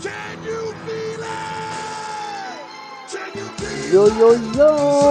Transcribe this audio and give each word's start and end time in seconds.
Yo 0.00 0.08
yo 4.16 4.32
yo, 4.56 4.70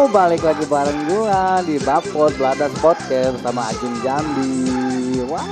balik 0.10 0.42
lagi 0.42 0.66
bareng 0.66 1.06
gua 1.06 1.62
di 1.62 1.78
Bapot 1.78 2.34
Bladas 2.34 2.74
Podcast 2.82 3.38
sama 3.46 3.70
Ajun 3.70 3.94
Jambi. 4.02 4.50
Wow, 5.30 5.46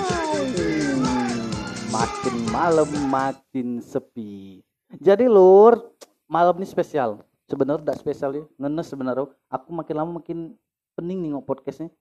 makin 1.94 2.36
malam 2.50 2.90
makin 3.14 3.78
sepi. 3.78 4.66
Jadi 4.98 5.30
lur, 5.30 5.86
malam 6.26 6.58
ini 6.58 6.66
spesial. 6.66 7.22
Sebenarnya 7.46 7.86
tidak 7.86 8.02
spesial 8.02 8.34
ya, 8.34 8.42
ngenes 8.58 8.90
sebenarnya. 8.90 9.30
Aku 9.54 9.70
makin 9.70 10.02
lama 10.02 10.18
makin 10.18 10.58
pening 10.98 11.22
nih 11.22 11.38
ngok 11.38 11.46
podcastnya. 11.46 11.94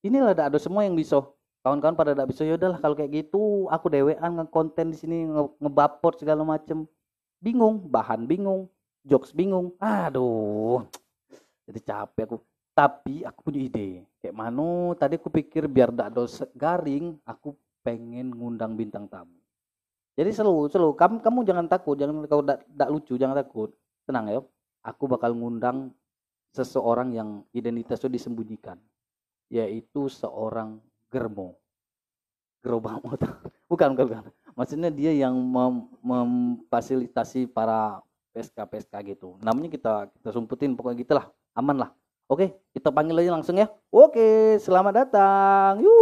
Inilah 0.00 0.32
ada 0.32 0.48
ada 0.48 0.56
semua 0.56 0.88
yang 0.88 0.96
bisa. 0.96 1.20
Kawan-kawan 1.68 2.00
pada 2.00 2.16
tidak 2.16 2.32
bisa 2.32 2.48
ya 2.48 2.56
udahlah 2.56 2.80
kalau 2.80 2.96
kayak 2.96 3.12
gitu 3.12 3.68
aku 3.68 3.92
dewean 3.92 4.40
ngekonten 4.40 4.88
di 4.88 4.96
sini 4.96 5.28
nge 5.28 5.52
ngebapot 5.60 6.16
segala 6.16 6.40
macem. 6.40 6.88
Bingung, 7.44 7.84
bahan 7.92 8.24
bingung, 8.24 8.72
jokes 9.04 9.36
bingung. 9.36 9.76
Aduh 9.76 10.88
jadi 11.68 11.80
capek 11.84 12.24
aku. 12.24 12.36
Tapi 12.72 13.14
aku 13.28 13.38
punya 13.44 13.60
ide. 13.68 14.08
Kayak 14.24 14.32
mana 14.32 14.96
tadi 14.96 15.20
aku 15.20 15.28
pikir 15.28 15.68
biar 15.68 15.92
tidak 15.92 16.08
ada 16.16 16.24
garing 16.56 17.20
aku 17.28 17.52
pengen 17.84 18.32
ngundang 18.32 18.72
bintang 18.72 19.04
tamu. 19.04 19.36
Jadi 20.16 20.32
selalu 20.32 20.72
selalu 20.72 20.92
kamu 20.96 21.16
kamu 21.20 21.38
jangan 21.44 21.66
takut 21.68 21.94
jangan 22.00 22.24
kau 22.24 22.40
tidak 22.40 22.88
lucu 22.88 23.14
jangan 23.20 23.36
takut. 23.36 23.76
Tenang 24.08 24.24
ya 24.32 24.40
aku 24.80 25.04
bakal 25.04 25.36
ngundang 25.36 25.92
seseorang 26.56 27.12
yang 27.12 27.44
identitasnya 27.52 28.08
disembunyikan 28.08 28.80
yaitu 29.52 30.08
seorang 30.08 30.80
germo. 31.08 31.56
Gerobak 32.64 33.00
motor. 33.04 33.32
Bukan 33.68 33.92
bukan, 33.94 34.06
bukan. 34.08 34.24
maksudnya 34.56 34.90
dia 34.90 35.14
yang 35.14 35.34
mem 35.38 35.86
memfasilitasi 36.02 37.46
para 37.46 38.02
PSK 38.34 38.58
PSK 38.68 38.94
gitu. 39.14 39.38
Namanya 39.42 39.70
kita 39.70 39.92
kita 40.18 40.30
sumputin 40.34 40.74
pokoknya 40.76 40.98
gitulah. 41.02 41.26
Aman 41.56 41.76
lah. 41.80 41.90
Oke 42.28 42.52
kita 42.76 42.92
panggil 42.92 43.24
aja 43.24 43.32
langsung 43.34 43.56
ya. 43.56 43.70
Oke 43.88 44.60
selamat 44.60 45.06
datang. 45.06 45.80
Yuk 45.80 45.98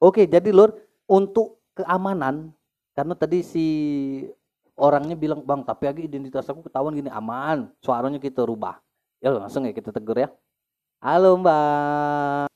Oke, 0.00 0.24
jadi 0.24 0.48
Lur, 0.48 0.72
untuk 1.04 1.60
keamanan 1.76 2.56
karena 2.96 3.12
tadi 3.12 3.44
si 3.44 3.66
orangnya 4.72 5.12
bilang 5.12 5.44
bang 5.44 5.60
tapi 5.60 5.92
lagi 5.92 6.08
identitas 6.08 6.48
aku 6.48 6.64
ketahuan 6.64 6.96
gini 6.96 7.12
aman 7.12 7.68
suaranya 7.84 8.16
kita 8.16 8.48
rubah. 8.48 8.80
Ya 9.20 9.28
langsung 9.36 9.68
ya 9.68 9.76
kita 9.76 9.92
tegur 9.92 10.16
ya. 10.16 10.32
Halo 11.04 11.36
mbak. 11.36 12.48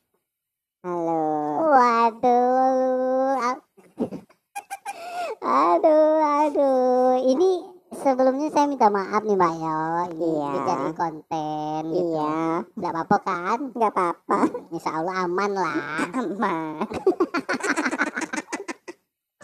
Halo. 0.88 1.20
Waduh. 1.68 3.60
Aduh 5.44 6.24
aduh. 6.24 7.20
Ini 7.28 7.73
sebelumnya 8.04 8.52
saya 8.52 8.68
minta 8.68 8.92
maaf 8.92 9.24
nih 9.24 9.36
mbak 9.40 9.52
yo. 9.56 9.80
Iya. 10.20 10.50
jadi 10.68 10.90
konten 10.92 11.82
gitu. 11.88 12.12
iya. 12.12 12.60
Nggak 12.76 12.92
apa-apa 12.92 13.16
kan? 13.24 13.58
Nggak 13.72 13.92
apa-apa. 13.96 14.38
Insya 14.68 14.90
Allah 15.00 15.24
aman 15.24 15.50
lah. 15.56 15.80
Aman. 16.20 16.84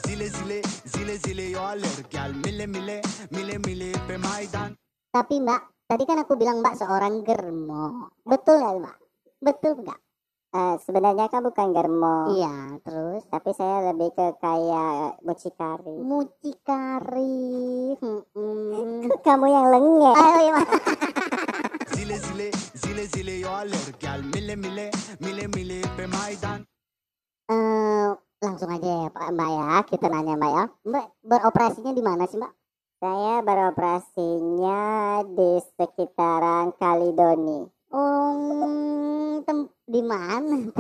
Zile 0.05 0.27
zile 0.29 0.59
zile 0.85 1.15
zile 1.17 1.45
yoler 1.57 1.97
gel 2.13 2.37
mile 2.37 2.67
mile 2.69 3.01
mile 3.33 3.57
mile 3.65 3.91
pe 4.05 4.21
maidan. 4.21 4.77
Tapi 5.09 5.41
mbak 5.41 5.89
tadi 5.89 6.03
kan 6.05 6.21
aku 6.21 6.37
bilang 6.37 6.61
mbak 6.61 6.77
seorang 6.77 7.25
germo. 7.25 8.13
Betul 8.29 8.61
nggak 8.61 8.77
mbak? 8.85 8.97
Betul 9.41 9.73
nggak 9.81 10.01
Uh, 10.51 10.75
sebenarnya 10.83 11.31
kan 11.31 11.47
bukan 11.47 11.71
germo. 11.71 12.35
Iya, 12.35 12.83
terus 12.83 13.23
tapi 13.31 13.55
saya 13.55 13.95
lebih 13.95 14.11
ke 14.19 14.35
kayak 14.43 15.23
mucikari. 15.23 15.95
Mucikari. 16.03 17.95
Hmm, 18.03 18.23
hmm. 18.35 19.15
Kamu 19.27 19.47
yang 19.47 19.67
lengek. 19.71 20.15
Ayo, 20.27 20.39
iya. 20.43 20.59
zile 21.95 22.17
zile 22.19 22.49
zile 22.75 23.05
zile 23.07 23.35
yoler 23.47 23.87
gel 24.03 24.27
mile 24.27 24.59
mile 24.59 24.91
mile 25.23 25.45
mile 25.55 25.79
pe 25.95 26.11
maidan. 26.11 26.67
Uh, 27.47 28.19
langsung 28.43 28.75
aja 28.75 29.07
ya 29.07 29.09
Pak 29.13 29.31
Mbak 29.31 29.51
ya 29.55 29.71
kita 29.87 30.07
nanya 30.11 30.35
Mbak 30.35 30.53
ya 30.55 30.65
Mbak 30.87 31.07
beroperasinya 31.23 31.93
di 31.95 32.03
mana 32.03 32.25
sih 32.27 32.39
Mbak 32.41 32.53
saya 33.01 33.35
beroperasinya 33.45 34.81
di 35.29 35.51
sekitaran 35.77 36.73
Kalidoni 36.75 37.80
um, 37.91 39.43
di 39.91 40.03
mana 40.07 40.71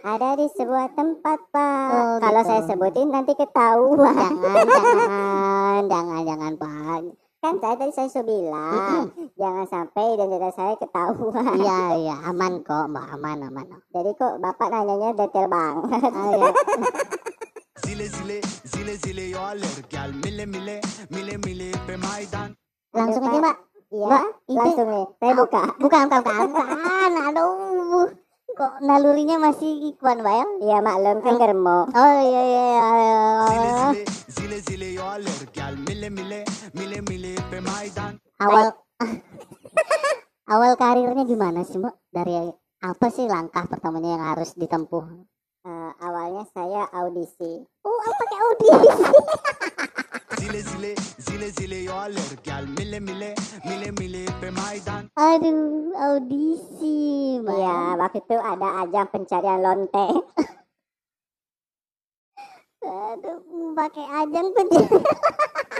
ada 0.00 0.32
di 0.36 0.48
sebuah 0.56 0.96
tempat 0.96 1.38
Pak. 1.52 1.90
Oh, 1.92 2.16
kalau 2.24 2.40
gitu. 2.40 2.48
saya 2.48 2.62
sebutin 2.68 3.08
nanti 3.12 3.32
ketahuan. 3.36 4.32
Jangan 4.40 5.84
jangan 5.84 5.84
jangan 5.88 6.22
jangan 6.24 6.52
Pak. 6.56 7.00
Kan 7.40 7.56
saya 7.56 7.72
tadi 7.72 7.92
saya 7.96 8.08
sudah 8.12 8.26
bilang 8.28 9.04
jangan 9.40 9.64
sampai 9.64 10.04
identitas 10.16 10.56
saya 10.56 10.76
ketahuan. 10.76 11.56
Iya 11.56 11.80
iya 11.96 12.16
aman 12.28 12.60
kok 12.64 12.88
mbak 12.92 13.06
aman 13.16 13.48
aman. 13.48 13.64
Jadi 13.92 14.10
kok 14.16 14.40
bapak 14.40 14.68
nanyanya 14.68 15.16
detail 15.16 15.48
banget. 15.48 16.12
Oh, 16.16 16.32
iya. 16.36 16.48
zile 17.84 18.06
zile 18.12 18.38
zile 18.44 18.94
zile 19.00 19.24
gel 19.88 20.10
mile 20.20 20.44
mile 20.44 20.76
mile 21.08 21.34
mile 21.40 21.68
pe 21.88 21.96
maidan. 21.96 22.56
Langsung 22.92 23.24
aja 23.24 23.40
mbak 23.40 23.56
iya 23.90 24.06
mbak, 24.06 24.24
langsung 24.46 24.88
nih. 24.90 25.06
Saya 25.18 25.32
buka. 25.34 25.62
bukan 25.82 26.02
bukan 26.06 26.22
bukan, 26.22 26.46
bukan. 26.54 27.10
aduh. 27.26 28.06
Kok 28.50 28.82
nalurinya 28.82 29.38
masih 29.38 29.94
ikuan 29.94 30.22
mbak 30.22 30.34
ya? 30.34 30.46
Iya 30.66 30.78
maklum 30.82 31.18
kan 31.22 31.38
germo 31.38 31.86
oh 31.86 32.18
iya 32.18 32.42
iya, 32.44 32.66
iya. 32.66 33.94
awal 38.42 38.74
awal 40.54 40.72
karirnya 40.74 41.24
gimana 41.26 41.62
sih 41.62 41.78
mbak? 41.78 41.94
Dari 42.10 42.50
apa 42.82 43.06
sih 43.10 43.30
langkah 43.30 43.70
pertamanya 43.70 44.18
yang 44.18 44.24
harus 44.34 44.54
ditempuh? 44.58 45.04
Uh, 45.60 45.92
awalnya 46.02 46.42
saya 46.50 46.90
audisi. 46.90 47.62
Oh 47.86 47.98
apa 48.02 48.12
pakai 48.18 48.38
audisi 48.38 49.04
zile 50.40 50.60
zile 50.64 50.92
zile 51.20 51.48
zile 51.52 51.78
yoler 51.84 52.30
gel 52.44 52.64
mile 52.76 53.00
mile 53.00 53.30
mile 53.68 53.90
mile 54.00 54.22
pe 54.40 54.48
maidan. 54.50 55.04
Aduh 55.20 55.92
audisi. 56.00 56.96
Ya 57.44 58.00
waktu 58.00 58.24
itu 58.24 58.36
ada 58.40 58.68
ajang 58.88 59.08
pencarian 59.12 59.60
lonte. 59.60 60.08
Aduh 62.84 63.76
pakai 63.76 64.06
ajang 64.24 64.48
pencarian 64.56 65.04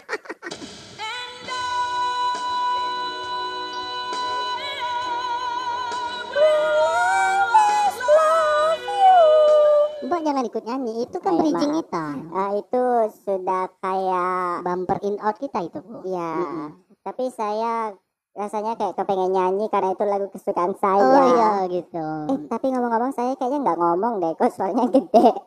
Jangan 10.21 10.45
ikut 10.45 10.63
nyanyi, 10.69 10.93
itu 11.09 11.17
kan 11.19 11.33
Baik, 11.33 11.41
bridging 11.43 11.73
kita. 11.81 12.07
Uh, 12.29 12.51
itu 12.61 12.83
sudah 13.25 13.65
kayak 13.81 14.63
bumper 14.63 14.99
in 15.03 15.17
out 15.25 15.37
kita 15.41 15.59
itu, 15.65 15.79
Bu. 15.81 16.05
Iya. 16.05 16.33
Mm 16.37 16.47
-hmm. 16.47 16.69
Tapi 17.01 17.25
saya 17.33 17.97
rasanya 18.31 18.79
kayak 18.79 18.95
kepengen 18.95 19.35
nyanyi 19.35 19.67
karena 19.69 19.91
itu 19.91 20.05
lagu 20.07 20.27
kesukaan 20.31 20.73
saya. 20.79 21.03
Oh 21.03 21.25
iya 21.35 21.51
gitu. 21.67 22.07
Eh 22.31 22.39
tapi 22.47 22.71
ngomong-ngomong 22.71 23.13
saya 23.13 23.35
kayaknya 23.35 23.59
nggak 23.67 23.81
ngomong 23.81 24.23
deh, 24.23 24.33
kok 24.39 24.55
suaranya 24.55 24.87
gede. 24.87 25.29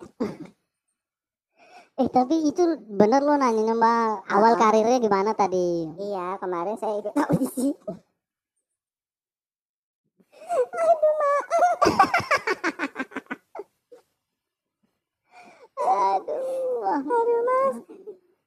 eh 2.01 2.09
tapi 2.09 2.35
itu 2.49 2.63
bener 2.89 3.21
lo 3.21 3.37
nanya 3.37 3.77
mbak 3.77 4.25
awal 4.25 4.57
karirnya 4.57 4.97
gimana 4.99 5.31
tadi? 5.37 5.87
Iya 5.95 6.41
kemarin 6.41 6.75
saya 6.75 6.99
ikut 6.99 7.13
audisi. 7.15 7.71
Aduh 10.53 11.13
maaf. 11.17 12.09
aduh 16.03 16.83
aduh 16.91 17.41
mas. 17.47 17.75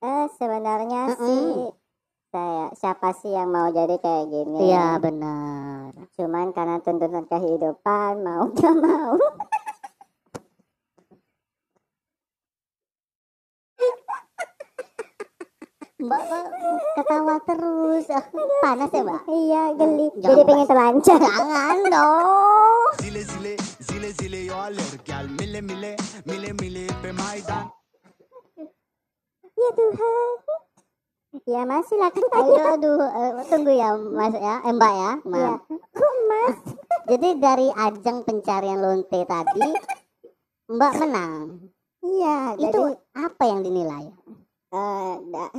Eh 0.05 0.26
sebenarnya 0.37 1.03
mm 1.08 1.14
-mm. 1.17 1.20
sih 1.25 1.44
saya 2.37 2.69
siapa 2.76 3.17
sih 3.17 3.32
yang 3.32 3.49
mau 3.49 3.73
jadi 3.73 3.97
kayak 3.97 4.29
gini? 4.29 4.69
Iya 4.69 5.00
benar. 5.00 5.97
Cuman 6.20 6.53
karena 6.53 6.76
tuntutan 6.85 7.25
kehidupan 7.25 8.20
mau 8.20 8.53
gak 8.61 8.76
mau 8.76 9.17
Mbak, 16.06 16.23
ketawa 16.94 17.35
terus 17.43 18.06
panas 18.62 18.91
ya 18.91 19.03
mbak 19.03 19.23
iya 19.29 19.62
geli 19.75 20.06
jadi 20.17 20.41
pengen 20.47 20.67
telanjang 20.67 21.20
jangan 21.20 21.79
dong 21.91 22.82
zile 23.03 23.23
zile 23.26 23.55
zile 23.82 24.08
zile 24.14 24.41
yo 24.47 24.56
alergal 24.56 25.26
mile 25.35 25.61
mile 25.61 25.93
mile 26.25 26.50
mile 26.55 26.85
pe 27.03 27.11
maidan 27.12 27.67
ya 29.53 29.70
Tuhan 29.73 30.29
Ya 31.44 31.69
masih 31.69 32.00
lah 32.00 32.08
kan 32.11 32.25
Ayo, 32.32 32.62
aduh, 32.75 32.97
eh, 32.97 33.32
tunggu 33.53 33.69
ya 33.70 33.93
Mas 33.93 34.32
ya, 34.32 34.56
eh, 34.64 34.73
Mbak 34.73 34.94
ya. 34.97 35.12
Maaf. 35.20 35.61
Mas. 36.32 36.56
Jadi 37.06 37.29
dari 37.37 37.69
ajang 37.70 38.25
pencarian 38.25 38.81
lonte 38.81 39.20
tadi 39.23 39.69
Mbak 40.73 40.93
menang. 40.97 41.61
Iya, 42.00 42.56
Itu 42.56 42.67
jadi 42.73 42.94
apa 43.20 43.43
yang 43.44 43.61
dinilai? 43.62 44.06
eh, 44.73 45.14
da- 45.29 45.55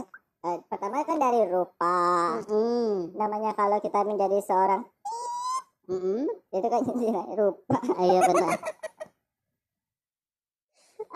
eh, 0.47 0.57
pertama 0.71 1.03
kan 1.03 1.19
dari 1.19 1.43
rupa. 1.51 1.99
Hmm. 2.47 3.11
Namanya 3.19 3.51
kalau 3.53 3.77
kita 3.83 4.07
menjadi 4.07 4.39
seorang 4.39 4.87
Mm-mm. 5.87 6.27
itu 6.51 6.67
kan 6.67 6.81
rupa. 7.39 7.79
Iya 7.99 8.19
benar. 8.27 8.55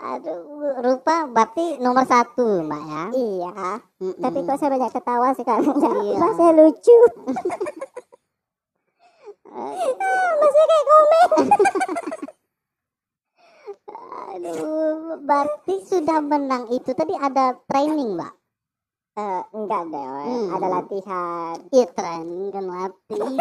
Aduh, 0.02 0.42
rupa 0.82 1.28
berarti 1.30 1.78
nomor 1.78 2.02
satu, 2.08 2.64
Mbak 2.64 2.82
ya. 2.90 3.04
Iya, 3.12 3.52
Mm-mm. 4.02 4.18
tapi 4.18 4.38
kok 4.42 4.58
saya 4.58 4.72
banyak 4.74 4.90
ketawa 4.90 5.28
sekarang 5.36 5.76
ya. 5.78 5.92
Iya. 5.92 6.26
Saya 6.40 6.52
lucu. 6.56 6.98
Masih 9.52 10.64
kayak 10.64 10.84
komen. 10.88 11.28
Aduh, 14.32 15.20
berarti 15.20 15.74
sudah 15.84 16.24
menang 16.24 16.72
itu 16.72 16.96
tadi 16.96 17.12
ada 17.12 17.52
training, 17.68 18.16
Mbak. 18.16 18.41
Eh, 19.12 19.42
enggak 19.52 19.92
deh, 19.92 20.08
Hmm. 20.24 20.56
ada 20.56 20.66
latihan. 20.72 21.52
Iya, 21.68 21.84
training 21.92 22.48
kan 22.48 22.64
latihan. 22.64 23.36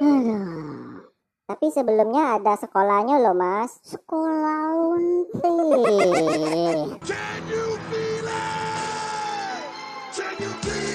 Aduh, 0.00 1.04
Tapi 1.44 1.66
sebelumnya 1.68 2.40
ada 2.40 2.56
sekolahnya 2.56 3.20
loh, 3.20 3.36
Mas. 3.36 3.76
sekolah 3.84 4.72
unti. 4.96 5.52
Can 7.08 7.42
you 7.46 7.66
feel 7.92 8.26
it? 8.26 9.62
Can 10.16 10.34
you 10.40 10.52
feel 10.64 10.88
it? 10.88 10.91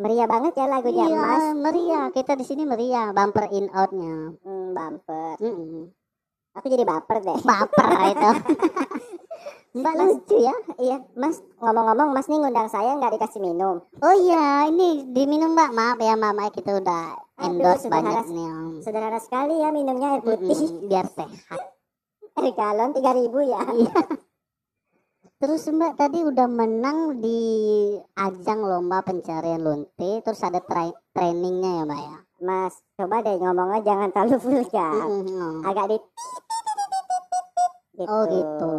Meriah 0.00 0.24
banget 0.24 0.56
ya 0.56 0.64
lagunya, 0.64 1.04
iya, 1.06 1.20
Mas. 1.20 1.44
meriah. 1.54 2.06
Kita 2.08 2.32
di 2.32 2.42
sini 2.42 2.64
meriah, 2.64 3.12
bumper 3.12 3.52
in 3.52 3.68
outnya. 3.70 4.32
Hmm, 4.40 4.72
bumper. 4.72 5.36
Mm-mm. 5.36 5.92
Aku 6.52 6.66
jadi 6.66 6.82
baper 6.82 7.20
deh. 7.20 7.36
Baper 7.46 7.86
itu. 8.08 8.30
Mbak 9.70 9.94
lucu 9.94 10.36
ya. 10.36 10.56
Iya, 10.76 10.96
Mas. 11.14 11.44
Ngomong-ngomong, 11.56 12.10
Mas 12.10 12.26
nih 12.26 12.40
ngundang 12.40 12.66
saya 12.66 12.96
nggak 12.96 13.14
dikasih 13.14 13.38
minum. 13.38 13.84
Oh 14.00 14.14
iya, 14.16 14.66
ini 14.66 15.04
diminum 15.06 15.52
Mbak. 15.52 15.70
Maaf 15.70 15.98
ya 16.00 16.16
Mama 16.16 16.48
kita 16.48 16.74
udah 16.74 17.14
Aduh, 17.36 17.44
endorse 17.46 17.84
sederhana- 17.84 18.24
banyak 18.24 18.26
nih. 18.30 18.48
Sederhana 18.80 19.20
sekali 19.20 19.54
ya 19.56 19.68
minumnya 19.70 20.16
air 20.16 20.22
putih. 20.22 20.48
Mm-mm, 20.50 20.88
biar 20.88 21.06
sehat. 21.06 21.60
Air 22.40 22.50
galon 22.52 22.90
3000 22.90 23.04
ya. 23.44 23.62
Iya. 23.68 23.94
Terus 25.40 25.72
Mbak 25.72 25.96
tadi 25.96 26.20
udah 26.20 26.44
menang 26.52 27.16
di 27.16 27.40
ajang 28.12 28.60
lomba 28.60 29.00
pencarian 29.00 29.64
lonte, 29.64 30.20
terus 30.20 30.44
ada 30.44 30.60
tra- 30.60 30.92
trainingnya 31.16 31.80
ya 31.80 31.84
Mbak 31.88 32.00
ya. 32.04 32.16
Mas, 32.44 32.76
coba 32.92 33.24
deh 33.24 33.40
ngomongnya 33.40 33.80
jangan 33.80 34.12
terlalu 34.12 34.36
vulgar. 34.36 35.00
Mm-mm. 35.00 35.64
Agak 35.64 35.86
di 35.88 35.98
gitu. 37.96 38.04
Oh 38.04 38.24
gitu. 38.28 38.74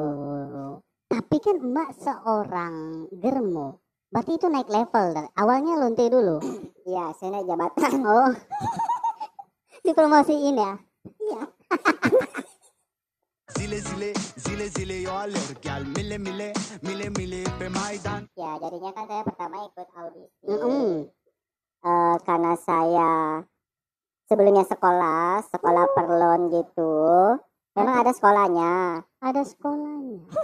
Tapi 1.09 1.37
kan 1.41 1.57
Mbak 1.65 1.89
seorang 1.97 2.73
germo. 3.09 3.81
Berarti 4.13 4.37
itu 4.37 4.45
naik 4.45 4.69
level. 4.69 5.17
Awalnya 5.33 5.81
lonte 5.81 6.05
dulu. 6.13 6.37
Iya, 6.81 7.13
saya 7.13 7.29
naik 7.41 7.45
jabatan. 7.45 8.05
Oh. 8.05 8.33
Dipromosiin 9.85 10.61
ya. 10.61 10.77
Zile 13.55 13.79
zile, 13.79 14.13
zile 14.37 14.67
zile 14.67 14.93
yo 15.01 15.11
alır 15.11 15.55
gel 15.61 15.83
mile 15.95 16.17
mile, 16.17 16.53
mile 16.81 17.09
mile 17.09 17.43
pe 17.59 17.69
maydan. 17.69 18.27
Ya, 18.35 18.57
jadinya 18.61 18.91
kan 18.95 19.07
saya 19.07 19.23
pertama 19.23 19.55
ikut 19.67 19.87
audisi. 19.95 20.45
Mm-mm. 20.47 21.07
Eh, 21.81 22.15
karena 22.25 22.53
saya 22.61 23.41
sebelumnya 24.29 24.63
sekolah, 24.69 25.41
sekolah 25.49 25.85
perlon 25.97 26.41
gitu. 26.53 26.93
Memang 27.75 27.95
ada 28.03 28.11
sekolahnya. 28.13 28.73
Ada 29.23 29.41
sekolahnya. 29.47 30.21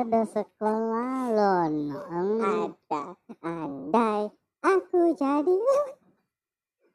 ada 0.00 0.20
sekolah 0.32 1.14
lon. 1.34 1.74
Hmm. 1.92 2.40
Ada. 2.40 3.04
Andai 3.44 4.32
aku 4.64 5.12
jadi 5.12 5.56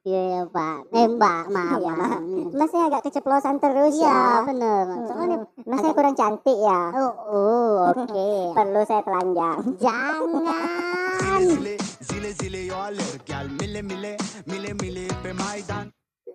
Iya 0.00 0.22
ya 0.32 0.42
Pak. 0.48 0.96
Eh 0.96 1.06
Mbak, 1.12 1.42
maaf. 1.52 1.76
Iya, 1.76 1.92
maaf. 1.92 2.20
Mas 2.56 2.72
saya 2.72 2.88
agak 2.88 3.04
keceplosan 3.04 3.60
terus 3.60 4.00
Iya 4.00 4.08
ya. 4.08 4.48
bener. 4.48 4.84
Soalnya 5.04 5.38
Mas 5.68 5.78
saya 5.84 5.92
kurang 5.92 6.16
cantik 6.16 6.56
ya. 6.56 6.80
oh, 6.96 7.14
oh 7.28 7.72
oke. 7.92 8.28
Perlu 8.56 8.80
saya 8.88 9.04
telanjang. 9.04 9.60
Jangan. 9.76 11.52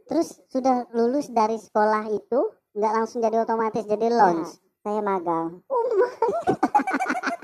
Terus 0.06 0.28
sudah 0.54 0.86
lulus 0.94 1.34
dari 1.34 1.58
sekolah 1.58 2.06
itu 2.14 2.40
nggak 2.78 2.94
langsung 2.94 3.26
jadi 3.26 3.42
otomatis 3.42 3.82
jadi 3.90 4.14
launch. 4.14 4.62
Saya 4.86 5.02
magang. 5.02 5.66
Yeah, 5.66 7.34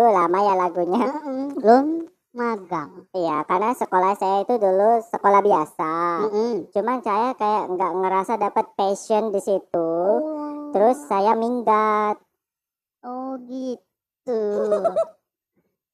lama 0.00 0.38
ya 0.40 0.54
lagunya. 0.56 1.04
Lon 1.60 2.12
magang. 2.32 3.04
Iya, 3.12 3.44
karena 3.44 3.76
sekolah 3.76 4.12
saya 4.16 4.44
itu 4.44 4.56
dulu 4.56 5.04
sekolah 5.04 5.40
biasa. 5.44 5.94
Mm-mm. 6.28 6.52
Cuman 6.72 6.98
saya 7.04 7.36
kayak 7.36 7.76
nggak 7.76 7.92
ngerasa 8.00 8.32
dapat 8.40 8.66
passion 8.72 9.30
di 9.30 9.40
situ. 9.44 9.92
Oh. 10.16 10.72
Terus 10.72 10.96
saya 11.06 11.36
minggat. 11.36 12.16
Oh 13.04 13.36
gitu. 13.46 14.40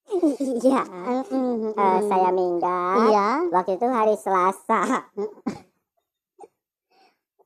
Iya. 0.08 0.88
Eh, 1.68 2.00
saya 2.08 2.32
minggat. 2.32 3.12
Iya. 3.12 3.28
Waktu 3.52 3.76
itu 3.76 3.86
hari 3.92 4.16
Selasa. 4.16 5.04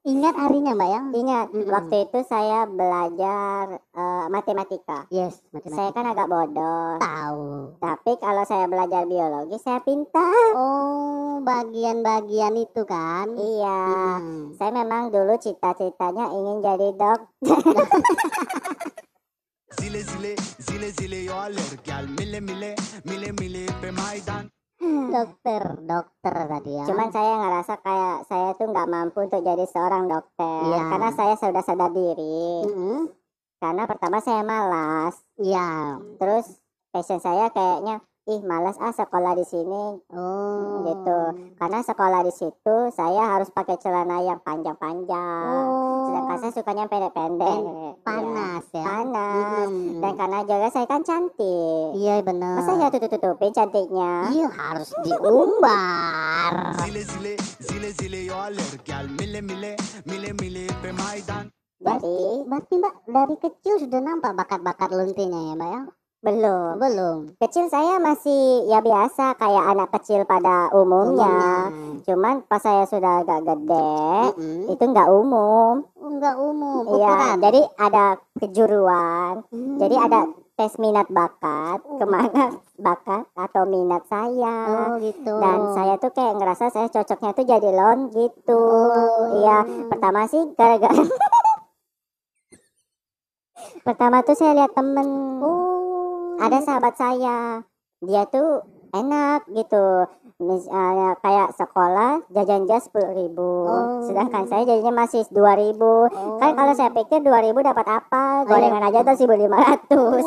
Ingat 0.03 0.35
harinya 0.35 0.75
Mbak 0.75 0.91
ya? 0.91 1.01
Ingat, 1.15 1.47
Mm-mm. 1.55 1.71
waktu 1.71 1.97
itu 2.05 2.19
saya 2.27 2.67
belajar 2.67 3.79
eh, 3.79 4.27
matematika. 4.27 5.07
Yes, 5.09 5.39
Saya 5.47 5.55
matematika. 5.55 5.95
kan 5.95 6.05
agak 6.11 6.27
bodoh. 6.27 6.99
tahu. 6.99 7.43
Tapi 7.79 8.13
kalau 8.19 8.43
saya 8.43 8.67
belajar 8.67 9.07
biologi, 9.07 9.63
saya 9.63 9.79
pintar. 9.79 10.59
Oh, 10.59 11.39
bagian-bagian 11.41 12.59
itu 12.59 12.83
kan? 12.83 13.31
Iya. 13.31 13.83
Mm. 14.19 14.59
Saya 14.59 14.71
memang 14.75 15.15
dulu 15.15 15.39
cita-citanya 15.39 16.35
ingin 16.35 16.59
jadi 16.61 16.89
dokter. 16.93 17.59
Zile 19.73 20.05
zile, 20.05 20.33
zile 20.61 20.89
zile 20.93 21.19
yo 21.25 21.33
alır 21.33 21.81
gel 21.81 22.05
mile 22.05 22.45
mile, 22.45 22.77
mile 23.09 23.33
mile 23.33 23.65
pe 23.81 23.89
maydan. 23.89 24.45
Dokter, 24.83 25.63
dokter 25.87 26.35
tadi 26.51 26.71
ya. 26.75 26.85
Cuman 26.91 27.09
saya 27.15 27.33
ngerasa 27.39 27.75
kayak 27.87 28.19
saya 28.27 28.49
tuh 28.59 28.67
nggak 28.75 28.91
mampu 28.91 29.23
untuk 29.23 29.39
jadi 29.39 29.63
seorang 29.71 30.11
dokter. 30.11 30.75
Iya. 30.75 30.83
Karena 30.91 31.11
saya 31.15 31.35
sudah 31.39 31.63
sadar 31.63 31.91
diri. 31.95 32.67
Mm-mm. 32.67 33.07
Karena 33.63 33.87
pertama 33.87 34.19
saya 34.19 34.43
malas. 34.43 35.23
Iya. 35.39 36.03
Terus 36.19 36.59
passion 36.91 37.23
saya 37.23 37.47
kayaknya, 37.55 38.03
ih 38.31 38.41
malas 38.47 38.79
ah 38.79 38.95
sekolah 38.95 39.35
di 39.35 39.43
sini. 39.43 39.99
Oh. 40.15 40.87
Gitu. 40.87 41.21
Karena 41.59 41.83
sekolah 41.83 42.23
di 42.23 42.31
situ 42.31 42.77
saya 42.95 43.35
harus 43.35 43.51
pakai 43.51 43.79
celana 43.83 44.23
yang 44.23 44.39
panjang-panjang. 44.47 45.47
Oh. 45.51 46.07
Sedangkan 46.07 46.39
saya 46.39 46.53
sukanya 46.55 46.85
pendek-pendek. 46.87 47.59
panas 48.07 48.65
Ya, 48.71 48.79
ya. 48.79 48.85
Panas. 48.87 49.67
Mm-mm. 49.67 49.99
Dan 49.99 50.13
karena 50.15 50.39
juga 50.47 50.69
saya 50.71 50.87
kan 50.87 51.03
cantik. 51.03 51.89
Iya 51.99 52.23
benar. 52.23 52.63
Masa 52.63 52.73
ya 52.79 52.89
tutup-tutupin 52.95 53.51
cantiknya? 53.51 54.13
Iya 54.31 54.49
harus 54.55 54.95
diumbar. 55.03 56.79
Zile 56.87 57.03
zile, 57.03 57.35
zile 57.59 57.91
zile 57.91 58.21
yo 58.31 58.39
alır 58.39 58.73
gel 58.87 59.11
mile 59.19 59.43
mile, 59.43 59.75
mile 60.07 60.31
mile 60.39 60.71
pe 60.79 60.95
maydan. 60.95 61.51
Jadi 61.83 62.47
Berarti 62.47 62.79
Mbak 62.79 62.95
dari 63.11 63.37
kecil 63.43 63.75
sudah 63.83 63.99
nampak 63.99 64.39
bakat-bakat 64.39 64.95
luntinya 64.95 65.51
ya 65.51 65.55
Mbak 65.59 65.71
ya? 65.75 65.83
Belum. 66.23 66.79
Belum. 66.79 67.19
Kecil 67.37 67.67
saya 67.67 67.99
masih 67.99 68.67
ya 68.67 68.79
biasa 68.79 69.35
kayak 69.35 69.65
anak 69.75 69.89
kecil 69.99 70.23
pada 70.23 70.71
umumnya. 70.71 71.69
Cuman 72.07 72.47
pas 72.47 72.59
saya 72.59 72.87
sudah 72.87 73.21
agak 73.21 73.43
gede, 73.43 73.99
Mm-mm. 74.39 74.71
itu 74.71 74.85
nggak 74.87 75.11
umum. 75.11 75.83
Enggak 75.99 76.35
umum. 76.39 76.83
Iya, 76.95 77.37
jadi 77.39 77.61
ada 77.75 78.05
kejuruan. 78.39 79.43
Hmm. 79.51 79.77
Jadi 79.77 79.97
ada 79.99 80.21
tes 80.53 80.77
minat 80.77 81.09
bakat 81.09 81.81
ke 81.81 82.05
mana 82.05 82.53
bakat 82.77 83.25
atau 83.33 83.65
minat 83.65 84.05
saya 84.05 84.69
Oh 84.69 85.01
gitu. 85.01 85.33
dan 85.41 85.73
saya 85.73 85.97
tuh 85.97 86.13
kayak 86.13 86.37
ngerasa 86.37 86.69
saya 86.69 86.87
cocoknya 86.87 87.33
tuh 87.33 87.47
jadi 87.49 87.71
lon 87.73 88.13
gitu 88.13 88.61
Oh. 88.61 89.33
iya 89.41 89.65
pertama 89.89 90.29
sih 90.29 90.53
gara-gara 90.53 90.93
pertama 93.87 94.21
tuh 94.23 94.37
saya 94.37 94.53
lihat 94.55 94.73
temen 94.77 95.09
Oh. 95.41 95.62
Ada 96.43 96.59
sahabat 96.63 96.95
saya. 96.99 97.63
Dia 98.03 98.27
tuh 98.27 98.67
enak 98.91 99.47
gitu. 99.55 100.11
Misalnya 100.43 101.15
kayak 101.23 101.55
sekolah 101.55 102.27
jajan 102.35 102.67
jas 102.67 102.91
sepuluh 102.91 103.15
ribu. 103.15 103.51
Oh. 103.71 104.03
sedangkan 104.03 104.51
saya 104.51 104.67
jajannya 104.67 104.91
masih 104.91 105.23
dua 105.31 105.55
ribu. 105.55 106.11
Kan 106.43 106.59
kalau 106.59 106.75
saya 106.75 106.91
pikir 106.91 107.23
dua 107.23 107.39
ribu 107.47 107.63
dapat 107.63 107.87
apa? 107.87 108.43
Gorengan 108.51 108.83
aja 108.83 109.07
tuh 109.07 109.15
seribu 109.15 109.39
lima 109.39 109.63
ratus. 109.63 110.27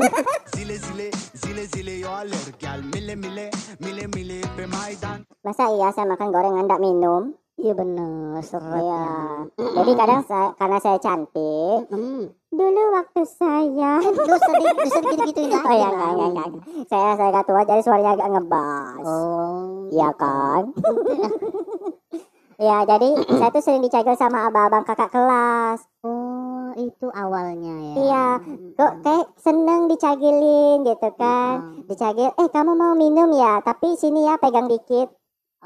Zile 0.54 0.76
zile 0.78 1.08
zile 1.34 1.64
zile 1.66 1.94
yo 1.98 2.10
alır 2.14 2.46
gel 2.62 2.80
mile 2.94 3.14
mile 3.18 3.50
mile 3.82 4.04
mile 4.14 4.38
pe 4.56 4.64
maydan 4.66 5.26
masa 5.44 5.70
iya 5.70 5.92
saya 5.94 6.08
makan 6.08 6.34
gorengan 6.34 6.64
ndak 6.66 6.82
minum 6.82 7.36
Iya 7.56 7.72
bener 7.72 8.36
seret 8.40 8.84
ya. 8.84 9.08
jadi 9.56 9.92
kadang 9.96 10.20
saya 10.22 10.52
karena 10.54 10.76
saya 10.76 10.98
cantik 10.98 11.88
Hmm. 11.88 12.28
dulu 12.52 12.82
waktu 12.92 13.22
saya 13.24 13.96
Lu 13.98 14.36
sedikit 14.36 14.76
bisa 14.78 14.98
dikit 15.02 15.20
gituin 15.24 15.48
lagi. 15.50 15.64
oh 15.68 15.74
ya 15.74 15.88
enggak 15.88 16.10
enggak 16.12 16.28
enggak 16.30 16.48
saya 16.84 17.10
saya 17.16 17.28
gak 17.32 17.46
tua 17.46 17.62
jadi 17.64 17.80
suaranya 17.80 18.12
agak 18.12 18.28
ngebas 18.30 19.04
Oh. 19.04 19.88
Iya 19.88 20.08
kan? 20.12 20.62
ya, 22.58 22.76
jadi 22.84 23.08
saya 23.30 23.50
tuh 23.50 23.62
sering 23.62 23.80
dicagel 23.80 24.16
sama 24.16 24.48
abang-abang 24.48 24.82
kakak 24.82 25.12
kelas. 25.12 25.84
Oh, 26.02 26.72
itu 26.74 27.06
awalnya 27.12 27.70
ya. 27.76 27.94
Iya, 27.94 28.26
kok 28.74 28.92
kayak 29.00 29.26
seneng 29.36 29.86
dicagelin 29.86 30.82
gitu 30.82 31.08
kan. 31.14 31.84
Dicagil, 31.84 32.32
eh 32.32 32.48
kamu 32.48 32.72
mau 32.74 32.92
minum 32.92 33.30
ya, 33.30 33.60
tapi 33.60 33.94
sini 33.94 34.24
ya 34.24 34.34
pegang 34.36 34.66
dikit. 34.66 35.06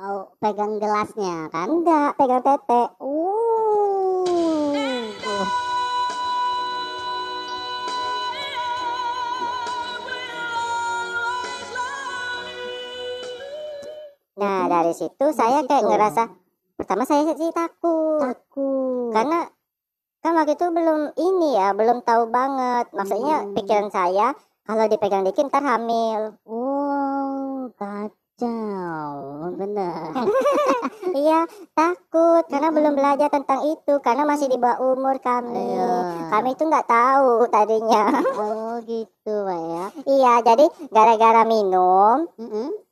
Oh, 0.01 0.33
pegang 0.41 0.81
gelasnya 0.81 1.53
kan? 1.53 1.69
Enggak, 1.69 2.17
pegang 2.17 2.41
tete. 2.41 2.97
Uh. 3.05 4.25
Nah, 14.41 14.73
dari 14.73 14.97
situ 14.97 15.27
saya 15.37 15.69
kayak 15.69 15.85
ngerasa 15.85 16.33
pertama 16.81 17.05
saya 17.05 17.37
sih 17.37 17.53
takut. 17.53 18.25
Takut. 18.25 19.13
Karena 19.13 19.53
kan 20.25 20.33
waktu 20.33 20.57
itu 20.57 20.65
belum 20.65 21.13
ini 21.13 21.61
ya, 21.61 21.77
belum 21.77 22.09
tahu 22.09 22.33
banget. 22.33 22.89
Maksudnya 22.97 23.45
Hmm. 23.45 23.53
pikiran 23.53 23.93
saya 23.93 24.33
kalau 24.65 24.89
dipegang 24.89 25.29
dikit 25.29 25.53
ntar 25.53 25.61
hamil. 25.61 26.41
Oh, 26.49 27.69
kacau. 28.41 29.13
Bener. 29.55 30.09
Iya, 31.11 31.43
takut 31.75 32.47
karena 32.47 32.71
belum 32.71 32.95
belajar 32.95 33.35
tentang 33.35 33.67
itu 33.67 33.99
karena 33.99 34.23
masih 34.23 34.47
di 34.47 34.63
bawah 34.63 34.95
umur 34.95 35.19
kami. 35.19 35.75
Iya. 35.75 36.31
Kami 36.31 36.55
itu 36.55 36.63
nggak 36.71 36.87
tahu 36.87 37.51
tadinya. 37.51 38.15
Oh, 38.39 38.79
gitu, 38.87 39.35
Pak 39.43 39.59
ya. 39.59 39.85
iya, 40.07 40.33
jadi 40.47 40.71
gara-gara 40.95 41.43
minum, 41.43 42.31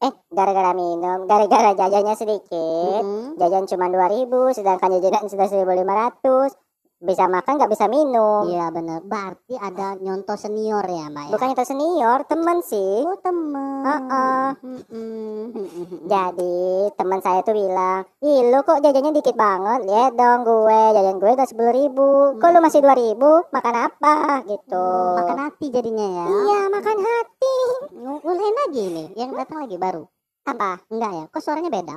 eh 0.02 0.12
gara-gara 0.34 0.74
minum, 0.74 1.30
gara-gara 1.30 1.78
jajannya 1.78 2.18
sedikit, 2.18 3.02
jajan 3.38 3.70
cuma 3.70 3.86
2000 3.86 4.26
sedangkan 4.50 4.98
jajanan 4.98 5.30
sudah 5.30 5.46
1500. 5.46 6.67
Bisa 6.98 7.30
makan 7.30 7.62
nggak 7.62 7.70
bisa 7.70 7.86
minum. 7.86 8.42
Iya, 8.50 8.74
bener. 8.74 9.06
Berarti 9.06 9.54
ada 9.54 9.94
nyontoh 10.02 10.34
senior 10.34 10.82
ya, 10.82 11.06
Mbak 11.06 11.24
ya? 11.26 11.32
Bukan 11.32 11.48
itu 11.54 11.62
senior, 11.62 12.18
temen 12.26 12.58
sih. 12.58 13.06
Oh, 13.06 13.14
temen. 13.22 13.86
Heeh. 13.86 14.46
Mm-mm. 14.58 15.38
Jadi 16.10 16.58
teman 16.98 17.22
saya 17.22 17.46
tuh 17.46 17.54
bilang, 17.54 18.02
ih 18.18 18.50
lu 18.50 18.58
kok 18.66 18.82
jajannya 18.82 19.14
dikit 19.14 19.38
banget, 19.38 19.86
lihat 19.86 20.18
dong 20.18 20.42
gue, 20.42 20.82
jajan 20.98 21.22
gue 21.22 21.30
udah 21.30 21.46
sepuluh 21.46 21.70
ribu, 21.70 22.34
kok 22.42 22.50
lu 22.50 22.58
masih 22.58 22.82
dua 22.82 22.98
ribu, 22.98 23.46
makan 23.54 23.74
apa 23.78 24.42
gitu. 24.50 24.86
Makan 25.22 25.38
hati 25.38 25.66
jadinya 25.70 26.06
ya. 26.10 26.26
Iya 26.26 26.60
makan 26.66 26.98
hati. 26.98 27.56
Ngulain 27.94 28.56
lagi 28.66 28.84
nih, 28.90 29.08
yang 29.14 29.30
datang 29.38 29.62
lagi 29.62 29.78
baru. 29.78 30.02
Apa? 30.50 30.82
Enggak 30.90 31.12
ya? 31.14 31.24
Kok 31.30 31.42
suaranya 31.46 31.70
beda? 31.70 31.96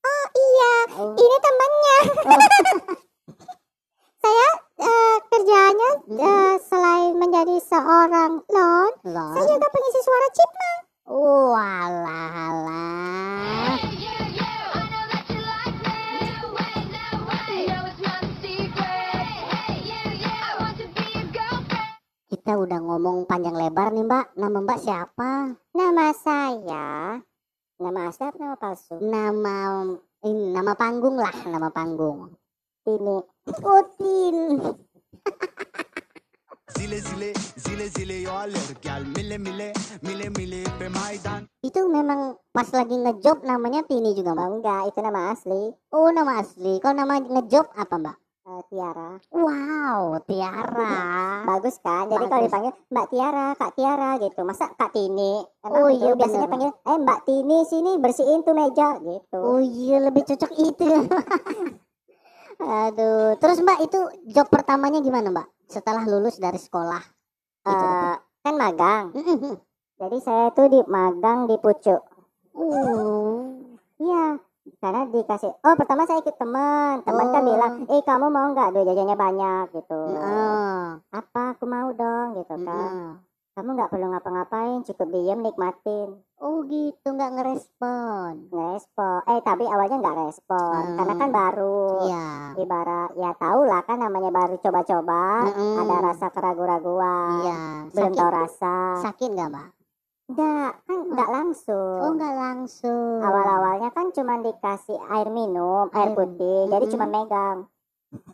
Oh 0.00 0.26
iya, 0.34 0.72
Oh. 0.98 1.14
ini 1.14 1.36
temannya. 1.38 1.98
saya 4.20 4.48
eh, 4.76 5.16
kerjanya 5.32 5.90
eh, 6.12 6.54
selain 6.68 7.16
menjadi 7.16 7.56
seorang 7.64 8.44
lon, 8.44 8.92
Lon. 9.08 9.32
saya 9.32 9.44
juga 9.48 9.68
pengisi 9.72 10.00
suara 10.04 10.28
chipmunk. 10.36 10.80
Alah, 11.10 12.34
alah. 12.52 13.74
Hey, 13.80 13.98
you, 13.98 14.14
you, 14.36 14.46
I 14.46 14.82
know 14.86 15.04
that 15.10 15.24
you 15.26 15.40
like 15.42 15.76
me. 15.82 15.98
No 16.38 16.54
way, 16.54 16.76
no 16.86 17.06
way. 17.26 17.56
No, 17.66 17.78
it's 17.90 17.98
not 17.98 18.22
a 18.22 18.30
secret. 18.38 19.26
Hey, 19.50 19.82
you, 19.82 20.00
you, 20.22 20.30
I 20.30 20.52
want 20.60 20.76
to 20.78 20.86
be 20.94 21.04
your 21.10 21.26
girlfriend. 21.34 21.98
Kita 22.30 22.52
udah 22.54 22.78
ngomong 22.78 23.26
panjang 23.26 23.58
lebar 23.58 23.90
nih, 23.90 24.06
Mbak. 24.06 24.38
Nama 24.38 24.58
Mbak 24.62 24.78
siapa? 24.78 25.30
Nama 25.74 26.04
saya, 26.14 27.18
nama 27.80 28.00
asli 28.06 28.30
nama 28.38 28.54
palsu? 28.54 28.94
Nama 29.02 29.56
ini 30.22 30.54
nama 30.54 30.78
panggung 30.78 31.18
lah, 31.18 31.34
nama 31.48 31.72
panggung. 31.74 32.30
Ini. 32.86 33.39
Putin. 33.48 34.60
Zile 36.76 36.98
zile 37.00 37.30
zile 37.56 37.86
zile 37.88 38.16
yo 38.22 38.32
alır 38.32 38.68
gel 38.82 39.02
mile 39.16 39.38
mile 39.38 39.72
mile 40.02 40.28
mile 40.30 40.60
pe 40.78 40.86
Itu 41.60 41.88
memang 41.88 42.36
pas 42.52 42.68
lagi 42.72 42.96
ngejob 42.96 43.44
namanya 43.44 43.84
Tini 43.84 44.16
juga, 44.16 44.32
Mbak. 44.32 44.46
Enggak, 44.48 44.82
itu 44.88 44.98
nama 45.04 45.20
asli. 45.32 45.62
Oh, 45.92 46.08
nama 46.08 46.40
asli. 46.40 46.80
Kalau 46.80 46.96
nama 46.96 47.20
ngejob 47.20 47.68
apa, 47.76 47.94
Mbak? 48.00 48.16
Eh, 48.40 48.62
Tiara. 48.72 49.10
Wow, 49.28 50.20
Tiara. 50.24 50.94
Bagus 51.52 51.76
kan? 51.84 52.08
Jadi 52.08 52.24
kalau 52.32 52.42
dipanggil 52.48 52.72
Mbak 52.88 53.06
Tiara, 53.12 53.46
Kak 53.60 53.72
Tiara 53.76 54.10
gitu. 54.24 54.40
Masa 54.48 54.72
Kak 54.72 54.96
Tini? 54.96 55.44
Kan 55.60 55.70
Oh, 55.76 55.92
iya, 55.92 56.16
biasanya 56.16 56.48
bener. 56.48 56.52
panggil, 56.52 56.70
"Eh 56.72 56.98
Mbak 57.04 57.20
Tini 57.28 57.58
sini 57.68 57.92
bersihin 58.00 58.40
tuh 58.40 58.56
meja" 58.56 58.96
gitu. 59.04 59.38
Oh 59.40 59.60
iya, 59.60 60.00
lebih 60.00 60.24
cocok 60.24 60.52
itu. 60.56 60.88
Aduh, 62.60 63.40
terus 63.40 63.58
Mbak 63.64 63.78
itu 63.88 63.98
job 64.36 64.46
pertamanya 64.52 65.00
gimana, 65.00 65.32
Mbak? 65.32 65.48
Setelah 65.70 66.04
lulus 66.04 66.36
dari 66.36 66.60
sekolah. 66.60 67.00
Eh, 67.64 68.14
kan 68.44 68.54
magang. 68.56 69.16
Jadi 70.00 70.16
saya 70.20 70.48
tuh 70.52 70.68
di 70.68 70.80
magang 70.88 71.48
di 71.48 71.56
Pucuk. 71.60 72.00
Uh. 72.56 73.56
Iya. 74.00 74.40
Karena 74.80 75.08
dikasih, 75.08 75.50
oh 75.56 75.74
pertama 75.76 76.04
saya 76.04 76.20
ikut 76.20 76.36
teman, 76.36 77.00
teman 77.02 77.26
kan 77.32 77.42
Oh. 77.42 77.48
bilang, 77.48 77.74
eh 77.88 78.00
kamu 78.04 78.26
mau 78.28 78.46
nggak 78.52 78.70
duit 78.76 78.86
jajannya 78.86 79.16
banyak 79.16 79.64
gitu. 79.72 80.00
Ah. 80.20 81.00
Apa 81.10 81.56
aku 81.56 81.64
mau 81.64 81.88
dong 81.96 82.38
gitu 82.38 82.54
kan. 82.60 82.68
Mm-mm. 82.68 83.29
Kamu 83.60 83.76
nggak 83.76 83.92
perlu 83.92 84.08
ngapa-ngapain, 84.08 84.80
cukup 84.88 85.12
diem 85.12 85.36
nikmatin. 85.36 86.16
Oh 86.40 86.64
gitu, 86.64 87.12
nggak 87.12 87.28
ngerespon. 87.36 88.48
Ngerespon. 88.48 89.20
Eh 89.28 89.44
tapi 89.44 89.68
awalnya 89.68 90.00
nggak 90.00 90.16
respon, 90.18 90.80
Hmm. 90.80 90.96
karena 90.96 91.14
kan 91.14 91.28
baru. 91.28 92.08
Iya. 92.08 92.28
Ibarat 92.56 93.10
ya 93.20 93.36
tahu 93.36 93.60
lah 93.68 93.84
kan 93.84 94.00
namanya 94.00 94.32
baru 94.32 94.56
coba-coba, 94.56 95.44
Mm-mm. 95.44 95.76
ada 95.76 95.96
rasa 96.02 96.32
keraguan-raguan, 96.32 97.44
Iya. 97.44 97.60
belum 97.92 98.00
Sakit, 98.08 98.16
tahu 98.16 98.30
rasa. 98.32 98.76
sakit 99.04 99.28
nggak, 99.28 99.48
Mbak? 99.52 99.68
Enggak, 100.30 100.70
kan 100.80 100.98
nggak 101.04 101.30
langsung. 101.30 102.00
Oh, 102.00 102.10
nggak 102.16 102.34
langsung. 102.34 103.20
Awal-awalnya 103.20 103.90
kan 103.92 104.06
cuma 104.08 104.40
dikasih 104.40 104.96
air 105.12 105.28
minum, 105.28 105.92
air 105.92 106.08
Air- 106.08 106.16
putih, 106.16 106.60
jadi 106.64 106.80
Mm-mm. 106.80 106.94
cuma 106.96 107.04
megang. 107.04 107.58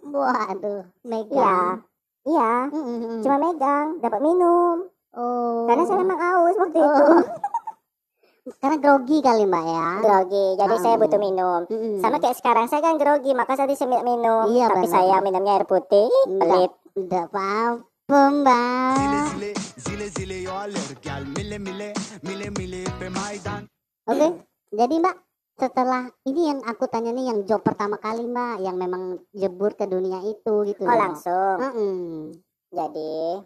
Waduh, 0.07 0.87
Iya, 0.87 1.03
megang. 1.03 1.75
iya, 2.23 2.71
Mm-mm. 2.71 3.27
cuma 3.27 3.37
megang, 3.43 3.99
dapat 3.99 4.23
minum. 4.23 4.87
Oh. 5.17 5.65
Karena 5.65 5.83
saya 5.83 5.99
memang 5.99 6.19
haus 6.19 6.55
waktu 6.55 6.77
itu. 6.77 6.85
Oh. 7.03 7.25
Karena 8.63 8.77
grogi 8.79 9.19
kali, 9.19 9.43
Mbak 9.43 9.65
ya. 9.67 9.89
Grogi, 9.99 10.47
jadi 10.55 10.71
Ah. 10.71 10.79
saya 10.79 10.95
butuh 10.97 11.19
minum. 11.19 11.67
Mm-mm. 11.67 11.99
Sama 11.99 12.23
kayak 12.23 12.39
sekarang 12.39 12.71
saya 12.71 12.79
kan 12.79 12.95
grogi, 12.95 13.35
maka 13.35 13.59
saya 13.59 13.67
bisa 13.67 13.83
minum. 13.85 14.47
Iya, 14.47 14.71
Tapi 14.71 14.87
benar. 14.87 14.95
saya 14.95 15.17
minumnya 15.19 15.59
air 15.59 15.67
putih, 15.67 16.07
Enggak. 16.31 16.47
pelit. 16.47 16.73
Nggak 16.95 17.25
apa-apa, 17.27 18.21
Mbak. 18.31 19.27
Oke, 24.07 24.29
jadi 24.71 24.95
Mbak, 24.97 25.17
setelah 25.57 26.03
ini 26.23 26.41
yang 26.47 26.61
aku 26.63 26.87
tanya 26.87 27.11
nih 27.11 27.27
yang 27.27 27.43
job 27.43 27.61
pertama 27.61 27.99
kali 27.99 28.23
Mbak, 28.25 28.63
yang 28.63 28.77
memang 28.77 29.03
jebur 29.33 29.75
ke 29.75 29.85
dunia 29.85 30.23
itu 30.23 30.55
gitu. 30.65 30.83
Oh 30.83 30.89
loh. 30.89 30.97
langsung. 30.97 31.57
Mm-mm. 31.59 32.31
Jadi 32.71 33.43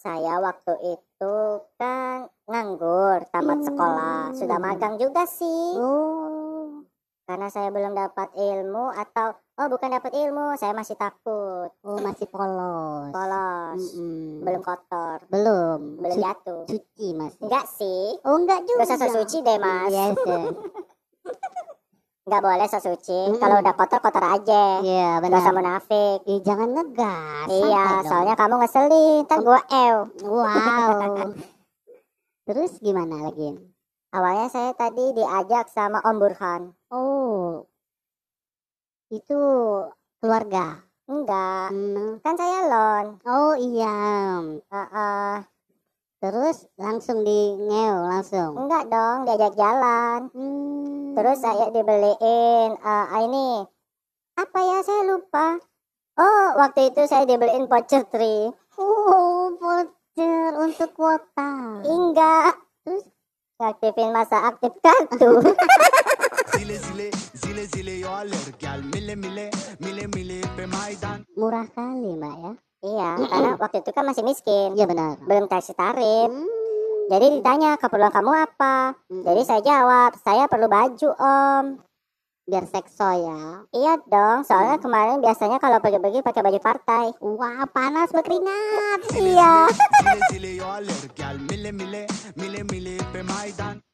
saya 0.00 0.40
waktu 0.40 0.72
itu 0.90 1.34
kan 1.76 2.16
nganggur 2.44 3.20
tamat 3.28 3.60
Hmm. 3.60 3.66
sekolah, 3.66 4.20
sudah 4.32 4.56
magang 4.56 4.96
juga 4.96 5.28
sih. 5.28 5.76
Oh, 5.76 6.80
karena 7.22 7.46
saya 7.46 7.68
belum 7.68 7.92
dapat 7.92 8.32
ilmu 8.32 8.90
atau 8.90 9.30
oh 9.54 9.68
bukan 9.68 9.92
dapat 9.92 10.10
ilmu 10.16 10.56
saya 10.56 10.72
masih 10.72 10.96
takut 10.96 11.68
Oh, 11.80 12.00
masih 12.00 12.26
polos. 12.26 13.12
polos 13.12 13.78
Mm-mm. 13.94 14.40
belum 14.40 14.60
kotor 14.60 15.22
Belum. 15.28 16.00
belum 16.00 16.10
Su- 16.10 16.22
jatuh 16.22 16.62
Suci 16.66 17.06
masih. 17.12 17.38
enggak 17.38 17.66
sih 17.68 18.18
Oh, 18.24 18.34
enggak 18.34 18.64
juga. 18.64 18.82
Gak 18.82 18.98
usah 18.98 19.12
suci 19.14 19.36
deh 19.40 19.58
mas 19.58 19.92
Yes. 19.92 20.16
yes. 20.26 20.50
Nggak 22.20 22.42
boleh 22.44 22.66
sok 22.68 22.82
suci 22.84 23.16
Mm-mm. 23.26 23.40
Kalau 23.40 23.56
udah 23.58 23.74
kotor 23.74 23.98
kotor 23.98 24.24
aja 24.24 24.84
Iya, 24.84 25.18
Gak 25.18 25.32
usah 25.32 25.50
benar. 25.50 25.56
munafik 25.56 26.18
Eh, 26.24 26.40
jangan 26.40 26.68
ngegas. 26.70 27.48
Iya 27.48 27.84
dong. 27.96 28.04
soalnya 28.06 28.34
kamu 28.36 28.54
ngeselin 28.60 29.20
Ntar 29.24 29.38
gue 29.40 29.60
ew 29.72 29.96
Wow. 30.22 31.32
Terus 32.46 32.72
gimana 32.78 33.24
lagi? 33.24 33.56
Awalnya 34.10 34.46
saya 34.48 34.72
tadi 34.74 35.14
diajak 35.14 35.70
sama 35.70 36.02
Om 36.02 36.16
Burhan 36.18 36.62
Oh, 36.90 37.64
itu 39.08 39.40
keluarga. 40.18 40.82
Enggak 41.06 41.70
Hmm. 41.70 42.18
Kan 42.20 42.34
saya 42.34 42.58
lon 42.66 43.06
Oh 43.24 43.54
iya. 43.54 43.96
Heeh. 44.66 45.34
Terus 46.20 46.68
langsung 46.76 47.24
di 47.24 47.56
ngeo 47.56 47.96
langsung. 48.04 48.52
Enggak 48.60 48.92
dong 48.92 49.24
diajak 49.24 49.56
jalan. 49.56 50.28
Hmm. 50.36 51.16
Terus 51.16 51.38
saya 51.40 51.72
dibeliin 51.72 52.70
eh, 52.76 53.06
ini. 53.24 53.64
Apa 54.36 54.58
ya 54.60 54.78
saya 54.84 55.02
lupa. 55.08 55.56
Oh 56.20 56.46
waktu 56.60 56.92
itu 56.92 57.08
saya 57.08 57.24
dibeliin 57.24 57.64
voucher 57.64 58.04
tree 58.12 58.52
Oh, 58.76 59.56
voucher 59.56 60.56
untuk 60.60 60.92
kuota. 60.92 61.80
Enggak. 61.88 62.56
Terus? 62.84 63.04
Aktifin 63.60 64.12
masa 64.12 64.48
aktif 64.48 64.72
kartu. 64.80 65.40
Zile 66.56 66.76
zile 66.80 67.08
zile 67.36 67.64
zile 67.68 67.94
yo 68.00 68.08
alır 68.12 68.56
gel 68.56 68.80
mile 68.92 69.14
mile 69.16 69.52
mile 69.80 70.04
mile 70.12 70.40
pe 70.56 70.64
maydan 70.64 71.24
Murah 71.36 71.68
kali, 71.72 72.16
Mbak 72.16 72.36
ya. 72.40 72.52
Iya 72.80 73.10
karena 73.28 73.50
waktu 73.60 73.84
itu 73.84 73.90
kan 73.92 74.04
masih 74.08 74.24
miskin 74.24 74.72
Iya 74.72 74.88
benar. 74.88 75.20
Belum 75.24 75.46
kasih 75.46 75.76
tarif 75.76 76.30
Hmm. 76.30 76.48
Jadi 77.10 77.42
ditanya 77.42 77.74
keperluan 77.76 78.14
kamu 78.14 78.30
apa 78.32 78.96
Hmm. 79.08 79.22
Jadi 79.26 79.40
saya 79.44 79.60
jawab 79.60 80.16
Saya 80.20 80.48
perlu 80.48 80.66
baju 80.66 81.08
om 81.16 81.64
biar 82.50 82.66
sekso 82.66 83.06
ya. 83.06 83.62
Iya 83.70 84.02
dong 84.10 84.42
Soalnya 84.42 84.82
kemarin 84.82 85.22
biasanya 85.22 85.62
kalau 85.62 85.78
pergi-pergi 85.78 86.24
pakai 86.24 86.42
baju 86.42 86.58
partai 86.58 87.06
Wah, 87.20 87.62
panas 87.70 88.10
berkeringat. 88.10 89.00
Iya 89.22 89.70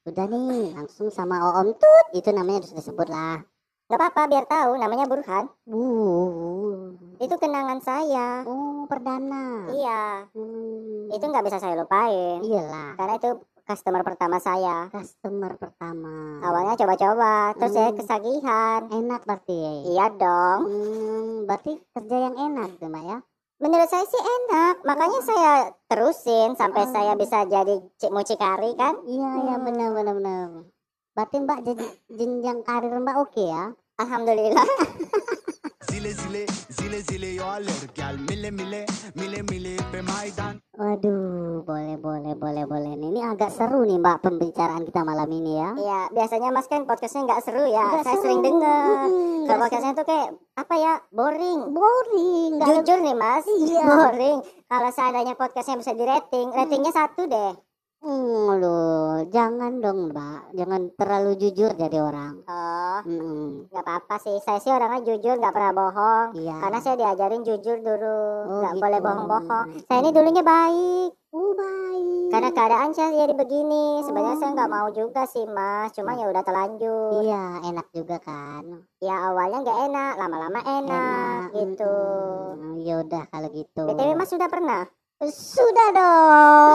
Udah 0.07 0.23
nih, 0.31 0.71
langsung 0.79 1.11
sama 1.11 1.43
Om 1.59 1.75
Tut. 1.75 2.07
Itu 2.15 2.31
namanya 2.31 2.63
harus 2.63 2.79
disebut 2.79 3.11
lah. 3.11 3.43
Gak 3.87 3.97
apa-apa 3.97 4.23
biar 4.27 4.45
tahu 4.45 4.71
namanya 4.77 5.07
Burhan 5.07 5.47
Uh. 5.65 6.91
Itu 7.17 7.35
kenangan 7.37 7.79
saya 7.81 8.43
Oh, 8.43 8.83
perdana. 8.85 9.71
Iya 9.71 10.27
Hmm. 10.31 11.07
Itu 11.09 11.25
nggak 11.25 11.45
bisa 11.45 11.57
saya 11.57 11.75
lupain 11.77 12.43
iyalah 12.43 12.93
Karena 12.95 13.15
itu 13.15 13.31
customer 13.63 14.03
pertama 14.03 14.37
saya 14.39 14.91
customer 14.91 15.55
pertama. 15.55 16.43
Awalnya 16.43 16.75
coba-coba 16.75 17.55
Terus 17.55 17.73
saya 17.73 17.91
Hmm. 17.91 17.97
kesagihan 17.97 18.81
enak 18.91 19.21
berarti. 19.23 19.63
Iya 19.87 20.07
dong 20.13 20.61
Hmm, 20.63 21.35
berarti 21.47 21.73
kerja 21.91 22.17
yang 22.21 22.35
enak 22.37 22.77
tuh, 22.77 22.89
Mbak 22.89 23.05
ya. 23.05 23.19
Menurut 23.57 23.89
saya 23.89 24.05
sih 24.05 24.21
enak 24.21 24.75
Makanya 24.83 25.21
saya 25.23 25.53
terusin 25.87 26.53
Sampai 26.53 26.85
Oh. 26.85 26.93
saya 26.93 27.15
bisa 27.15 27.47
jadi 27.47 27.75
cik 27.97 28.11
mucikari 28.11 28.75
kan 28.75 28.99
Iya, 29.03 29.31
iya 29.41 29.55
Hmm. 29.57 29.65
benar 29.65 29.89
benar 29.93 30.13
benar. 30.13 30.49
Berarti 31.17 31.41
Mbak 31.41 31.59
jenjang 32.13 32.61
karir 32.61 32.93
Mbak 32.93 33.17
oke 33.17 33.41
ya? 33.41 33.73
Alhamdulillah 33.97 34.69
Zile 35.89 36.13
zile 36.13 36.45
zile 36.69 36.99
zile 37.01 37.29
yo 37.33 37.49
gel 37.97 38.21
mile 38.21 38.53
mile 38.53 38.85
mile 39.17 39.41
mile 39.49 39.81
pe 39.89 40.05
Waduh, 40.77 41.65
boleh 41.65 41.97
boleh 41.97 42.37
boleh 42.37 42.65
boleh. 42.69 42.93
Nih, 43.01 43.17
Ini 43.17 43.33
agak 43.33 43.49
seru 43.49 43.89
nih 43.89 43.97
Mbak 43.97 44.29
pembicaraan 44.29 44.85
kita 44.85 45.09
malam 45.09 45.25
ini 45.33 45.57
ya. 45.57 45.73
Iya 45.73 46.01
biasanya 46.13 46.53
mas 46.53 46.69
kan 46.69 46.85
podcastnya 46.85 47.25
nggak 47.25 47.41
seru 47.41 47.65
ya 47.65 47.81
Nggak 47.81 48.05
Saya 48.05 48.13
seru. 48.13 48.21
sering 48.21 48.41
denger 48.45 48.85
Mm-mm, 49.09 49.41
Kalau 49.49 49.61
podcastnya 49.65 49.93
tuh 49.97 50.05
kayak 50.05 50.29
Apa 50.53 50.75
ya 50.77 50.93
boring 51.09 51.61
boring, 51.73 52.51
ada- 52.61 52.69
Jujur 52.77 52.99
nih 53.01 53.17
mas 53.17 53.45
Iya. 53.49 53.85
Boring 53.89 54.39
Kalau 54.69 54.91
seandainya 54.93 55.33
podcastnya 55.33 55.81
bisa 55.81 55.97
di 55.97 56.05
rating 56.05 56.53
Ratingnya 56.53 56.93
satu 56.93 57.25
deh 57.25 57.53
Hmm, 57.97 58.61
loh, 58.61 59.25
jangan 59.27 59.81
dong 59.81 60.13
Mbak, 60.13 60.53
jangan 60.53 60.81
terlalu 60.95 61.33
jujur 61.37 61.73
jadi 61.73 61.99
orang. 61.99 62.45
Oh 62.45 63.01
Mm-mm. 63.03 63.69
nggak 63.69 63.83
apa-apa 63.83 64.17
sih 64.19 64.37
Saya 64.39 64.57
sih 64.57 64.73
orangnya 64.73 65.01
jujur 65.03 65.37
nggak 65.37 65.53
pernah 65.53 65.73
bohong 65.73 66.29
Iya. 66.33 66.57
Karena 66.61 66.79
saya 66.79 66.97
diajarin 66.97 67.43
jujur 67.43 67.77
dulu 67.79 68.17
Oh, 68.43 68.61
nggak 68.61 68.73
gitu. 68.73 68.83
boleh 68.83 69.01
bohong-bohong 69.01 69.65
Saya 69.85 69.99
ini 70.01 70.11
dulunya 70.11 70.41
baik 70.41 71.11
Oh 71.31 71.53
baik. 71.53 72.29
Karena 72.33 72.51
keadaan 72.51 72.91
saya 72.91 73.11
jadi 73.15 73.35
begini 73.35 74.01
Sebenarnya 74.01 74.37
saya 74.39 74.51
nggak 74.55 74.73
mau 74.73 74.89
juga 74.91 75.23
sih 75.25 75.45
mas 75.45 75.93
Cuma 75.93 76.15
ya 76.15 76.25
udah 76.27 76.41
terlanjur 76.41 77.21
Iya, 77.21 77.45
enak 77.67 77.87
juga 77.91 78.17
kan. 78.19 78.65
Ya 78.99 79.17
awalnya 79.23 79.59
nggak 79.61 79.79
enak 79.87 80.13
Lama-lama 80.17 80.61
enak, 80.63 81.41
gitu 81.53 81.97
Mm-mm. 82.55 82.81
Ya 82.81 82.95
udah 82.99 83.23
kalau 83.29 83.49
gitu. 83.51 83.83
BTW 83.85 84.15
mas 84.15 84.31
sudah 84.31 84.49
pernah? 84.49 84.85
Sudah 85.19 85.89
dong. 85.93 86.69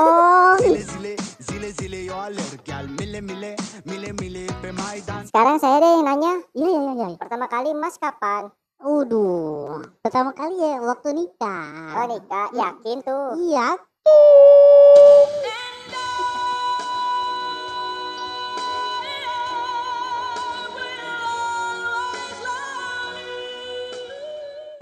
Sekarang 5.32 5.64
saya 5.64 5.80
deh 5.80 5.88
yang 5.96 6.04
nanya 6.04 6.34
Iya 6.52 6.68
iya 6.68 6.92
iya. 6.92 7.08
iya. 7.16 7.16
Pertama 7.16 7.48
kali 7.48 7.72
mas 7.72 7.96
kapan? 7.96 8.52
Uduh, 8.84 9.80
pertama 10.04 10.36
kali 10.36 10.60
ya 10.60 10.84
waktu 10.84 11.16
nikah. 11.16 11.96
Oh 11.96 12.04
nikah, 12.04 12.52
yakin 12.52 13.00
tuh 13.00 13.40
Iya. 13.40 13.80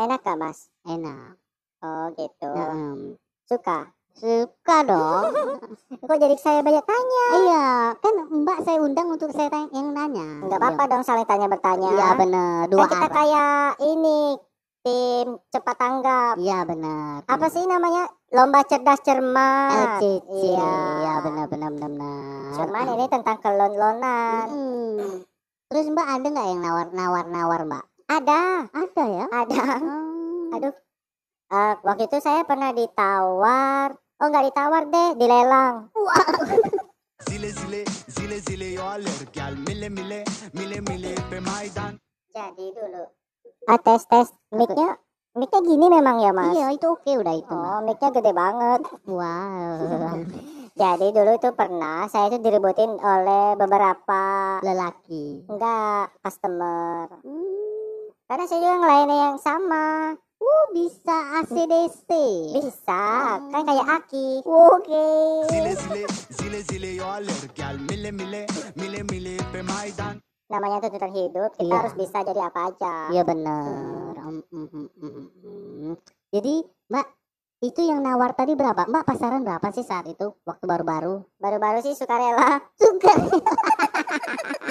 Enak 0.01 0.25
gak 0.25 0.37
mas? 0.41 0.73
Enak. 0.89 1.37
Oh 1.85 2.09
gitu 2.17 2.49
Suka? 3.45 3.98
Suka 4.13 4.77
dong. 4.83 5.23
Kok 6.07 6.17
jadi 6.17 6.35
saya 6.35 6.59
banyak 6.59 6.81
tanya? 6.81 7.25
iya, 7.39 7.67
kan 7.95 8.13
Mbak 8.25 8.59
saya 8.61 8.77
undang 8.79 9.07
untuk 9.07 9.29
saya 9.29 9.47
tanya, 9.47 9.69
yang 9.69 9.91
nanya. 9.91 10.25
Enggak 10.41 10.57
apa-apa 10.57 10.83
dong 10.87 11.03
saling 11.03 11.23
tanya 11.23 11.45
bertanya 11.45 11.89
Iya 11.89 12.07
benar, 12.15 12.59
Kan 12.61 12.69
dua 12.69 12.85
kita 12.85 12.97
arah. 12.99 13.11
kayak 13.13 13.57
ini 13.83 14.19
Tim 14.79 15.27
cepat 15.49 15.75
tanggap 15.75 16.33
Iya 16.39 16.63
benar. 16.63 17.27
Apa 17.27 17.45
sih 17.47 17.63
namanya? 17.63 18.07
Lomba 18.29 18.63
cerdas 18.63 19.03
cermat 19.03 19.99
LCC. 19.99 20.23
Iya 20.55 20.71
Iya 20.97 21.13
benar 21.19 21.45
benar 21.45 21.69
benar 21.69 21.89
benar. 21.91 22.51
Cuman 22.55 22.85
ini 22.93 23.05
tentang 23.07 23.37
kelon-lonan 23.39 24.45
Mm. 24.47 25.27
Terus 25.67 25.85
Mbak 25.85 26.07
ada 26.09 26.27
nggak 26.27 26.47
yang 26.47 26.61
nawar-nawar 26.61 27.25
nawar 27.27 27.61
Mbak? 27.61 27.85
Ada, 28.09 28.41
Ada 28.71 29.03
ya. 29.05 29.25
ada 29.29 29.55
Hmm. 29.77 30.49
Aduh 30.49 30.73
Eh, 31.49 31.73
Waktu 31.81 32.05
itu 32.05 32.17
saya 32.21 32.45
pernah 32.45 32.69
ditawar 32.69 33.97
Oh 34.19 34.27
nggak 34.27 34.53
ditawar 34.53 34.83
deh, 34.85 35.09
dilelang 35.17 35.89
Zile 37.25 37.49
zile 37.51 37.81
zile 38.05 38.37
zile 38.39 38.67
yo 38.77 38.85
alır 38.85 39.19
gel 39.33 39.57
mile 39.57 39.89
mile 39.89 40.21
mile 40.53 40.77
mile 40.85 41.11
pe 41.25 41.41
maydan 41.41 41.97
Jadi 42.29 42.69
dulu 42.69 43.03
Ah 43.65 43.81
tes 43.81 44.05
tes 44.05 44.29
Mic-nya 44.53 44.93
Mic-nya 45.33 45.61
gini 45.61 45.85
memang 45.89 46.17
ya 46.19 46.31
mas? 46.33 46.53
Iya 46.53 46.73
itu 46.73 46.89
oke 46.89 47.11
udah 47.17 47.35
itu. 47.37 47.53
Oh 47.53 47.79
mic-nya 47.81 48.09
gede 48.11 48.31
banget 48.31 48.81
Wow. 49.05 50.25
Jadi 50.81 51.07
dulu 51.11 51.31
itu 51.33 51.49
pernah 51.51 52.07
saya 52.07 52.29
itu 52.29 52.39
diributin 52.39 52.93
oleh 52.95 53.57
beberapa 53.57 54.23
Lelaki. 54.63 55.43
enggak 55.49 56.13
customer. 56.23 57.09
Hmm. 57.19 58.05
Karena 58.29 58.45
saya 58.45 58.59
juga 58.61 58.75
ngelayanin 58.79 59.19
yang 59.19 59.39
sama. 59.41 60.13
Uh, 60.39 60.65
bisa 60.71 61.43
ACDC. 61.43 62.09
Bisa, 62.55 63.03
kan 63.43 63.61
kayak 63.67 63.87
Aki. 63.99 64.27
Oke. 64.47 65.07
Zile 65.51 65.73
zile 65.75 66.01
zile 66.31 66.59
zile 66.63 66.89
yo 66.95 67.07
gel 67.51 67.75
mile 67.83 68.11
mile 68.15 68.47
mile 68.79 69.01
mile 69.11 69.35
pe 69.51 69.59
maydan 69.59 70.23
Namanya 70.49 70.81
tuntutan 70.81 71.13
hidup, 71.13 71.53
kita 71.53 71.69
Iya. 71.69 71.77
harus 71.77 71.93
bisa 71.93 72.17
jadi 72.25 72.41
apa 72.41 72.73
aja. 72.73 72.95
Iya 73.13 73.21
benar. 73.21 74.17
Mm, 74.17 74.41
mm, 74.49 74.67
mm, 74.73 74.89
mm, 74.97 75.27
mm. 75.45 75.93
Jadi 76.33 76.55
Mbak 76.89 77.07
itu 77.59 77.81
yang 77.85 78.01
nawar 78.01 78.33
tadi 78.33 78.57
berapa? 78.57 78.89
Mbak 78.89 79.05
pasaran 79.05 79.45
berapa 79.45 79.69
sih 79.69 79.85
saat 79.85 80.09
itu 80.09 80.33
waktu 80.47 80.65
baru-baru? 80.65 81.21
Baru-baru 81.37 81.85
sih 81.85 81.93
sukarela. 81.93 82.65
Suka. 82.79 83.13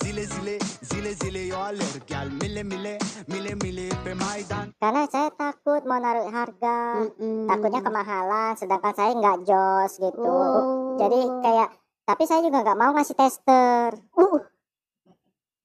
Zile 0.00 0.24
zile 0.26 0.54
zile 0.82 1.12
zile 1.14 1.40
yo 1.46 1.58
alır 1.60 1.94
gel 2.06 2.28
mile 2.40 2.62
mile 2.64 2.94
mile 3.28 3.52
mile 3.54 3.86
pe 4.04 4.12
maydan 4.14 4.72
Karena 4.76 5.04
saya 5.06 5.28
takut 5.30 5.84
mau 5.84 5.96
naruh 5.96 6.26
harga. 6.26 7.04
Mm-mm. 7.04 7.46
Takutnya 7.46 7.80
kemahalan, 7.80 8.52
sedangkan 8.54 8.92
saya 8.92 9.12
nggak 9.12 9.38
jos 9.44 9.92
gitu. 9.96 10.24
Oh. 10.24 10.96
Jadi 10.96 11.20
kayak, 11.40 11.68
tapi 12.02 12.22
saya 12.24 12.40
juga 12.40 12.60
nggak 12.60 12.76
mau 12.76 12.90
ngasih 12.92 13.14
tester. 13.14 13.90
Uh. 14.16 14.40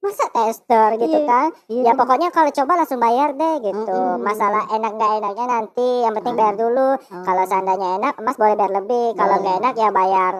masa 0.05 0.29
tester 0.29 1.01
gitu 1.01 1.17
Iya. 1.17 1.25
kan 1.25 1.47
Iya. 1.65 1.81
ya 1.81 1.93
pokoknya 1.97 2.29
kalau 2.29 2.53
coba 2.53 2.77
langsung 2.77 3.01
bayar 3.01 3.33
deh 3.33 3.57
gitu 3.57 3.89
Mm-mm. 3.89 4.21
masalah 4.21 4.69
enak 4.69 4.93
nggak 4.93 5.11
enaknya 5.17 5.45
nanti 5.49 6.05
yang 6.05 6.13
penting 6.13 6.37
bayar 6.37 6.53
dulu 6.53 6.93
Oh. 6.93 7.23
kalau 7.25 7.41
seandainya 7.41 7.97
enak 7.97 8.13
mas 8.21 8.37
boleh 8.37 8.53
bayar 8.53 8.85
lebih 8.85 9.17
kalau 9.17 9.41
nggak 9.41 9.65
enak 9.65 9.73
ya 9.73 9.89
bayar 9.89 10.33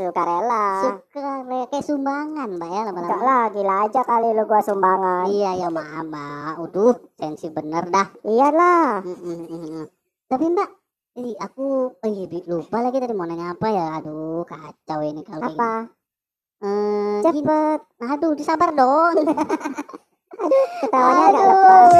sukarela. 0.00 0.66
Suka 1.12 1.44
kayak 1.44 1.84
sumbangan 1.84 2.48
mbak 2.56 2.68
ya 2.72 2.80
enggak 2.88 2.94
lama-lama 2.96 3.20
lah 3.20 3.44
gila 3.52 3.74
aja 3.84 4.00
kali 4.00 4.28
lu 4.32 4.42
gua 4.48 4.60
sumbangan. 4.64 5.24
Iya 5.28 5.50
ya 5.60 5.68
maaf 5.68 6.04
mbak. 6.08 6.52
Uduh 6.64 6.96
sensi 7.20 7.52
bener 7.52 7.84
dah. 7.92 8.08
Iyalah. 8.24 9.04
Mm, 9.04 9.18
mm, 9.20 9.44
mm, 9.44 9.60
mm. 9.68 9.86
tapi 10.32 10.46
mbak 10.48 10.70
Ih, 11.18 11.34
aku 11.42 11.90
Bi, 12.30 12.38
lupa 12.46 12.78
lagi 12.80 13.02
tadi 13.02 13.12
mau 13.12 13.26
nanya 13.26 13.52
apa 13.52 13.66
ya. 13.68 13.98
Aduh 13.98 14.46
kacau 14.46 15.02
ini 15.04 15.20
kalau 15.26 15.42
apa? 15.42 15.90
gini. 15.90 16.64
Eh, 16.64 17.18
gini. 17.20 17.42
cepet. 17.44 17.80
Aduh 17.98 18.32
disabar 18.38 18.70
dong. 18.72 19.18
Ketawanya 20.80 21.24
agak 21.28 21.44
Aduh. 21.44 21.50
lepas. 21.50 21.92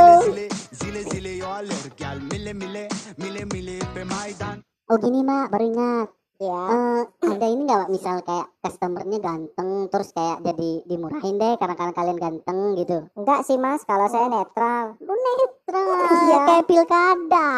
Oh 4.90 4.98
gini 4.98 5.22
mbak 5.26 5.54
baru 5.54 5.64
ingat 5.70 6.08
ya 6.40 6.64
Eh, 6.72 7.03
ada 7.29 7.46
ini 7.46 7.68
nggak 7.68 7.92
misal 7.92 8.24
kayak 8.24 8.48
customernya 8.64 9.20
ganteng 9.20 9.92
terus 9.92 10.09
kayak 10.16 10.40
jadi 10.40 10.70
dimurahin 10.88 11.37
deh 11.37 11.55
karena 11.61 11.76
karena 11.76 11.92
kalian 11.92 12.18
ganteng 12.18 12.81
gitu. 12.81 13.05
Enggak 13.12 13.44
sih 13.44 13.61
mas. 13.61 13.85
Kalau 13.85 14.09
saya 14.09 14.33
netral. 14.33 14.96
Lu 15.05 15.12
netral. 15.12 16.00
Iya. 16.26 16.38
kayak 16.48 16.64
pilkada. 16.64 17.48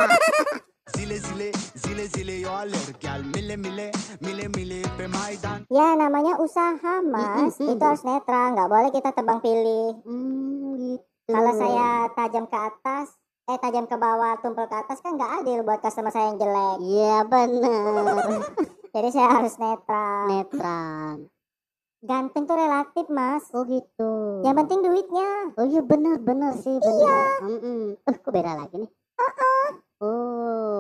Zile 0.93 1.17
zile 1.17 1.49
zile 1.79 2.05
zile 2.11 2.35
yo 2.43 2.51
alır 2.53 2.89
gel 2.99 3.23
mile 3.33 3.55
mile 3.57 3.95
mile 4.21 4.47
mile 4.51 4.83
pe 4.99 5.07
maydan 5.07 5.63
ya 5.71 5.95
namanya 5.95 6.37
usaha 6.43 7.01
mas. 7.01 7.55
Itu 7.63 7.79
harus 7.79 8.03
netral. 8.03 8.59
Nggak 8.59 8.69
boleh 8.69 8.91
kita 8.91 9.11
tebang 9.15 9.39
pilih. 9.39 9.95
Hmm, 10.03 10.75
gitu. 10.77 11.07
Kalau 11.31 11.53
saya 11.55 12.11
tajam 12.19 12.45
ke 12.51 12.59
atas, 12.59 13.15
eh 13.43 13.59
tajam 13.59 13.91
ke 13.91 13.97
bawah, 13.99 14.39
tumpul 14.39 14.71
ke 14.71 14.77
atas 14.79 15.03
kan 15.03 15.19
nggak 15.19 15.43
adil 15.43 15.67
buat 15.67 15.83
customer 15.83 16.15
saya 16.15 16.31
yang 16.31 16.39
jelek. 16.39 16.77
iya 16.79 17.17
bener 17.27 18.05
Jadi 18.95 19.09
saya 19.09 19.29
harus 19.41 19.57
netral. 19.59 20.25
netral 20.31 21.27
Ganteng 22.03 22.45
tuh 22.45 22.55
relatif 22.55 23.07
mas. 23.09 23.47
oh 23.51 23.67
gitu 23.67 24.43
Yang 24.47 24.57
penting 24.63 24.79
duitnya. 24.83 25.31
oh 25.59 25.67
iya 25.67 25.83
bener 25.83 26.23
bener 26.23 26.55
sih 26.55 26.77
bener 26.77 27.03
iya. 27.03 27.19
eh 27.99 28.17
kok 28.17 28.31
beda 28.31 28.53
lagi 28.59 28.79
nih 28.79 28.91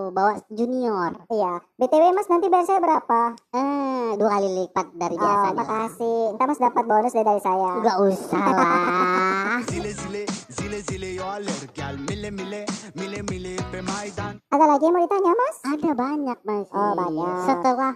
oh 0.02 0.10
bawa 0.10 0.42
junior 0.48 1.14
Iya. 1.28 1.62
BTW 1.78 2.10
mas 2.10 2.26
nanti 2.26 2.50
bayar 2.50 2.66
saya 2.66 2.80
berapa? 2.80 3.38
eh 3.54 4.18
dua 4.18 4.30
kali 4.32 4.48
lipat 4.58 4.86
dari 4.92 5.14
Oh, 5.14 5.22
biasanya 5.22 5.54
makasih. 5.54 6.18
Ntar 6.34 6.46
mas 6.48 6.60
dapat 6.60 6.84
bonus 6.84 7.12
deh 7.12 7.22
dari 7.22 7.38
saya. 7.38 7.70
Enggak 7.78 7.96
usah 8.02 8.46
lah 8.50 9.58
Zile 9.70 9.92
zile 9.94 10.22
zile 10.48 10.78
zile 10.82 11.08
yo 11.12 11.24
alır 11.24 11.60
gel 11.70 11.94
mile 12.00 12.30
mile 12.30 12.66
mile 12.92 13.20
mile 13.22 13.54
pe 13.70 13.78
maydan 13.80 14.42
Ada 14.48 14.64
lagi 14.66 14.84
yang 14.84 14.94
mau 14.94 15.02
ditanya 15.02 15.32
mas? 15.32 15.56
Ada 15.64 15.90
banyak 15.94 16.38
masih. 16.42 16.74
Oh, 16.74 16.92
banyak. 16.92 17.36
Setelah 17.44 17.94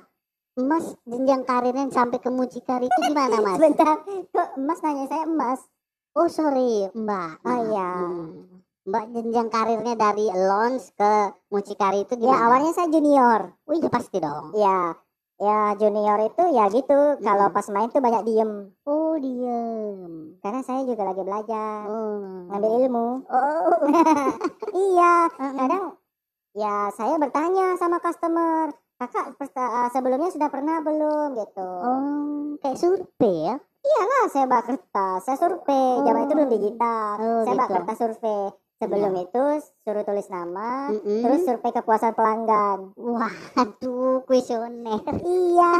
Mas 0.57 0.87
jenjang 1.05 1.45
karirnya 1.45 1.85
sampai 1.92 2.16
ke 2.16 2.31
mucikari 2.31 2.88
itu 2.88 3.01
gimana 3.05 3.37
Mas? 3.38 3.57
Sebentar. 3.59 4.01
Kok 4.33 4.49
mas 4.57 4.81
nanya 4.81 5.05
saya 5.05 5.29
emas? 5.29 5.61
Oh 6.12 6.33
sorry 6.33 6.88
Mbak. 6.90 7.45
Oh, 7.45 7.59
iya. 7.66 7.90
Hmm. 7.92 8.56
Mbak 8.87 9.05
jenjang 9.18 9.49
karirnya 9.51 9.94
dari 9.99 10.31
launch 10.31 10.94
ke 10.94 11.12
mucikari 11.51 12.07
itu 12.07 12.14
Ya 12.22 12.31
gimana? 12.31 12.42
awalnya 12.46 12.70
saya 12.70 12.87
junior. 12.87 13.40
Oh 13.66 13.75
iya 13.75 13.90
pasti 13.90 14.22
dong. 14.22 14.55
Ya. 14.55 14.94
Ya 15.37 15.75
junior 15.75 16.22
itu 16.22 16.42
ya 16.55 16.70
gitu. 16.70 17.18
Kalau 17.18 17.51
pas 17.51 17.66
main 17.75 17.90
tuh 17.90 17.99
banyak 17.99 18.22
diem. 18.25 18.70
Oh 18.87 19.18
diem. 19.18 20.38
Karena 20.38 20.62
saya 20.62 20.87
juga 20.87 21.03
lagi 21.03 21.22
belajar. 21.27 21.83
Oh. 21.90 22.46
ngambil 22.46 22.70
ilmu. 22.87 23.09
Oh. 23.27 23.75
iya, 24.87 25.29
kadang 25.35 25.99
ya 26.57 26.88
saya 26.94 27.20
bertanya 27.20 27.77
sama 27.77 28.01
customer, 28.01 28.72
kakak 28.96 29.37
eh, 29.37 29.88
sebelumnya 29.92 30.31
sudah 30.31 30.49
pernah 30.49 30.81
belum 30.81 31.37
gitu. 31.37 31.68
Oh 31.85 32.27
kayak 32.62 32.79
survei 32.81 33.37
ya? 33.53 33.57
Iyalah, 33.87 34.25
saya 34.35 34.44
bak 34.51 34.62
kertas, 34.66 35.20
saya 35.22 35.38
survei. 35.38 36.03
Zaman 36.03 36.27
itu 36.27 36.35
belum 36.35 36.51
digital. 36.51 37.11
Oh, 37.22 37.40
saya 37.46 37.55
bak 37.55 37.68
gitu. 37.70 37.75
kertas 37.79 37.96
survei. 38.03 38.42
Sebelum 38.77 39.17
itu 39.17 39.43
suruh 39.83 40.05
tulis 40.05 40.29
nama, 40.29 40.93
Mm-mm. 40.93 41.25
terus 41.25 41.49
survei 41.49 41.73
kepuasan 41.73 42.12
pelanggan. 42.12 42.93
Waduh 42.93 44.21
kuesioner. 44.29 45.01
Iya, 45.25 45.73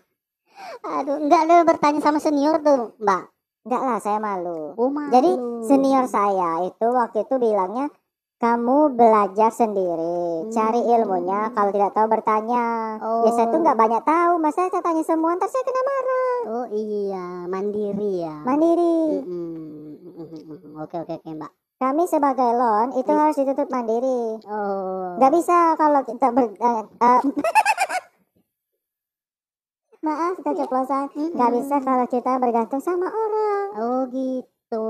Aduh 0.96 1.20
enggak 1.20 1.44
ada 1.44 1.56
bertanya 1.60 2.00
sama 2.00 2.16
senior 2.16 2.56
tuh 2.64 2.96
Mbak. 2.96 3.22
enggak 3.68 3.82
lah 3.84 3.98
saya 4.00 4.16
malu. 4.16 4.72
Oh 4.80 4.88
malu. 4.88 5.12
Jadi 5.12 5.30
senior 5.68 6.08
saya 6.08 6.64
itu 6.64 6.86
waktu 6.88 7.28
itu 7.28 7.36
bilangnya 7.36 7.92
kamu 8.40 8.96
belajar 8.96 9.52
sendiri, 9.52 10.48
cari 10.48 10.80
ilmunya. 10.80 11.52
Kalau 11.52 11.68
tidak 11.68 11.92
tahu 11.92 12.08
bertanya. 12.08 12.96
Oh. 13.04 13.28
Ya 13.28 13.36
saya 13.36 13.52
tuh 13.52 13.60
nggak 13.60 13.76
banyak 13.76 14.02
tahu, 14.08 14.40
masa 14.40 14.72
saya 14.72 14.80
tanya 14.80 15.04
semua, 15.04 15.36
ntar 15.36 15.52
saya 15.52 15.60
kena 15.68 15.82
marah. 15.84 16.38
Oh 16.48 16.66
iya 16.72 17.44
mandiri 17.44 18.24
ya. 18.24 18.36
Mandiri. 18.48 19.20
Oke 20.80 20.96
oke 21.04 21.12
oke 21.20 21.28
Mbak. 21.36 21.52
Kami 21.80 22.04
sebagai 22.04 22.60
loan 22.60 22.92
itu 22.92 23.08
harus 23.08 23.40
ditutup 23.40 23.72
mandiri. 23.72 24.36
Oh. 24.44 25.16
Nggak 25.16 25.32
bisa 25.32 25.72
kalau 25.80 26.04
kita 26.04 26.28
ber, 26.28 26.52
eh, 26.52 26.82
eh, 26.84 27.20
maaf 30.04 30.36
keceplosan. 30.44 31.08
Nggak 31.16 31.50
bisa 31.56 31.80
kalau 31.80 32.04
kita 32.04 32.36
bergantung 32.36 32.84
sama 32.84 33.08
orang. 33.08 33.66
Oh 33.80 34.04
gitu. 34.12 34.84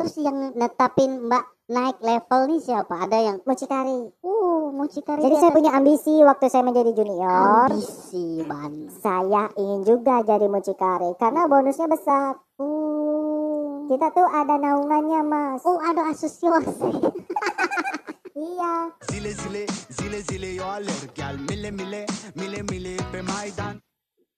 Terus 0.00 0.14
yang 0.24 0.56
netapin 0.56 1.28
Mbak 1.28 1.44
naik 1.68 2.00
level 2.00 2.56
nih 2.56 2.60
siapa? 2.72 3.04
Ada 3.04 3.18
yang 3.20 3.36
Mucikari. 3.44 4.08
uh 4.24 4.72
mucikari. 4.72 5.28
Jadi 5.28 5.36
saya 5.36 5.52
punya 5.52 5.76
ambisi 5.76 6.24
waktu 6.24 6.48
saya 6.48 6.64
menjadi 6.64 7.04
junior. 7.04 7.68
ambisi 7.68 8.40
ban. 8.48 8.88
Saya 8.96 9.52
ingin 9.60 9.84
juga 9.84 10.24
jadi 10.24 10.48
mucikari 10.48 11.20
karena 11.20 11.44
bonusnya 11.52 11.84
besar. 11.84 12.40
Oh. 12.56 12.93
Kita 13.84 14.06
tuh 14.16 14.24
ada 14.24 14.56
naungannya, 14.56 15.20
Mas. 15.24 15.60
Oh 15.68 15.76
ada 15.80 16.08
asosiasi. 16.08 16.92
Iya. 18.34 18.90
Zile 19.06 19.30
zile 19.30 19.62
zile 19.94 20.18
zile 20.26 20.48
yo 20.58 20.66
alır 20.66 21.06
gel 21.14 21.38
mile 21.38 21.70
mile 21.70 22.02
mile 22.34 22.66
mile 22.66 22.98
pe 23.14 23.22
maydan 23.22 23.78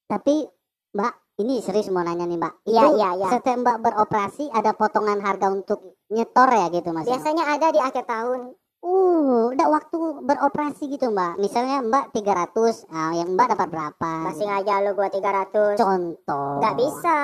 Tapi 0.05 0.45
Mbak 0.93 1.41
ini 1.41 1.65
serius 1.65 1.89
mau 1.89 2.05
nanya 2.05 2.29
nih 2.29 2.37
Mbak. 2.37 2.55
Iya, 2.69 2.83
iya, 2.93 3.09
iya. 3.17 3.29
Setiap 3.33 3.57
Mbak 3.57 3.77
beroperasi 3.81 4.53
ada 4.53 4.77
potongan 4.77 5.17
harga 5.25 5.49
untuk 5.49 5.97
nyetor 6.13 6.45
ya 6.45 6.69
gitu 6.69 6.93
Mas? 6.93 7.09
ya? 7.09 7.17
Biasanya 7.17 7.45
ada 7.49 7.73
di 7.73 7.81
akhir 7.81 8.05
tahun. 8.05 8.53
Uh, 8.85 9.57
udah 9.57 9.69
waktu 9.73 9.99
beroperasi 10.29 10.93
gitu 10.93 11.09
Mbak. 11.09 11.41
Misalnya 11.41 11.81
Mbak 11.81 12.13
300, 12.13 12.93
nah 12.93 13.17
yang 13.17 13.33
Mbak 13.33 13.57
dapat 13.57 13.69
berapa? 13.73 14.13
Masih 14.29 14.45
aja 14.45 14.85
lu 14.85 14.93
gua 14.93 15.09
300. 15.09 15.81
Contoh. 15.81 16.61
Nggak 16.61 16.77
bisa. 16.85 17.19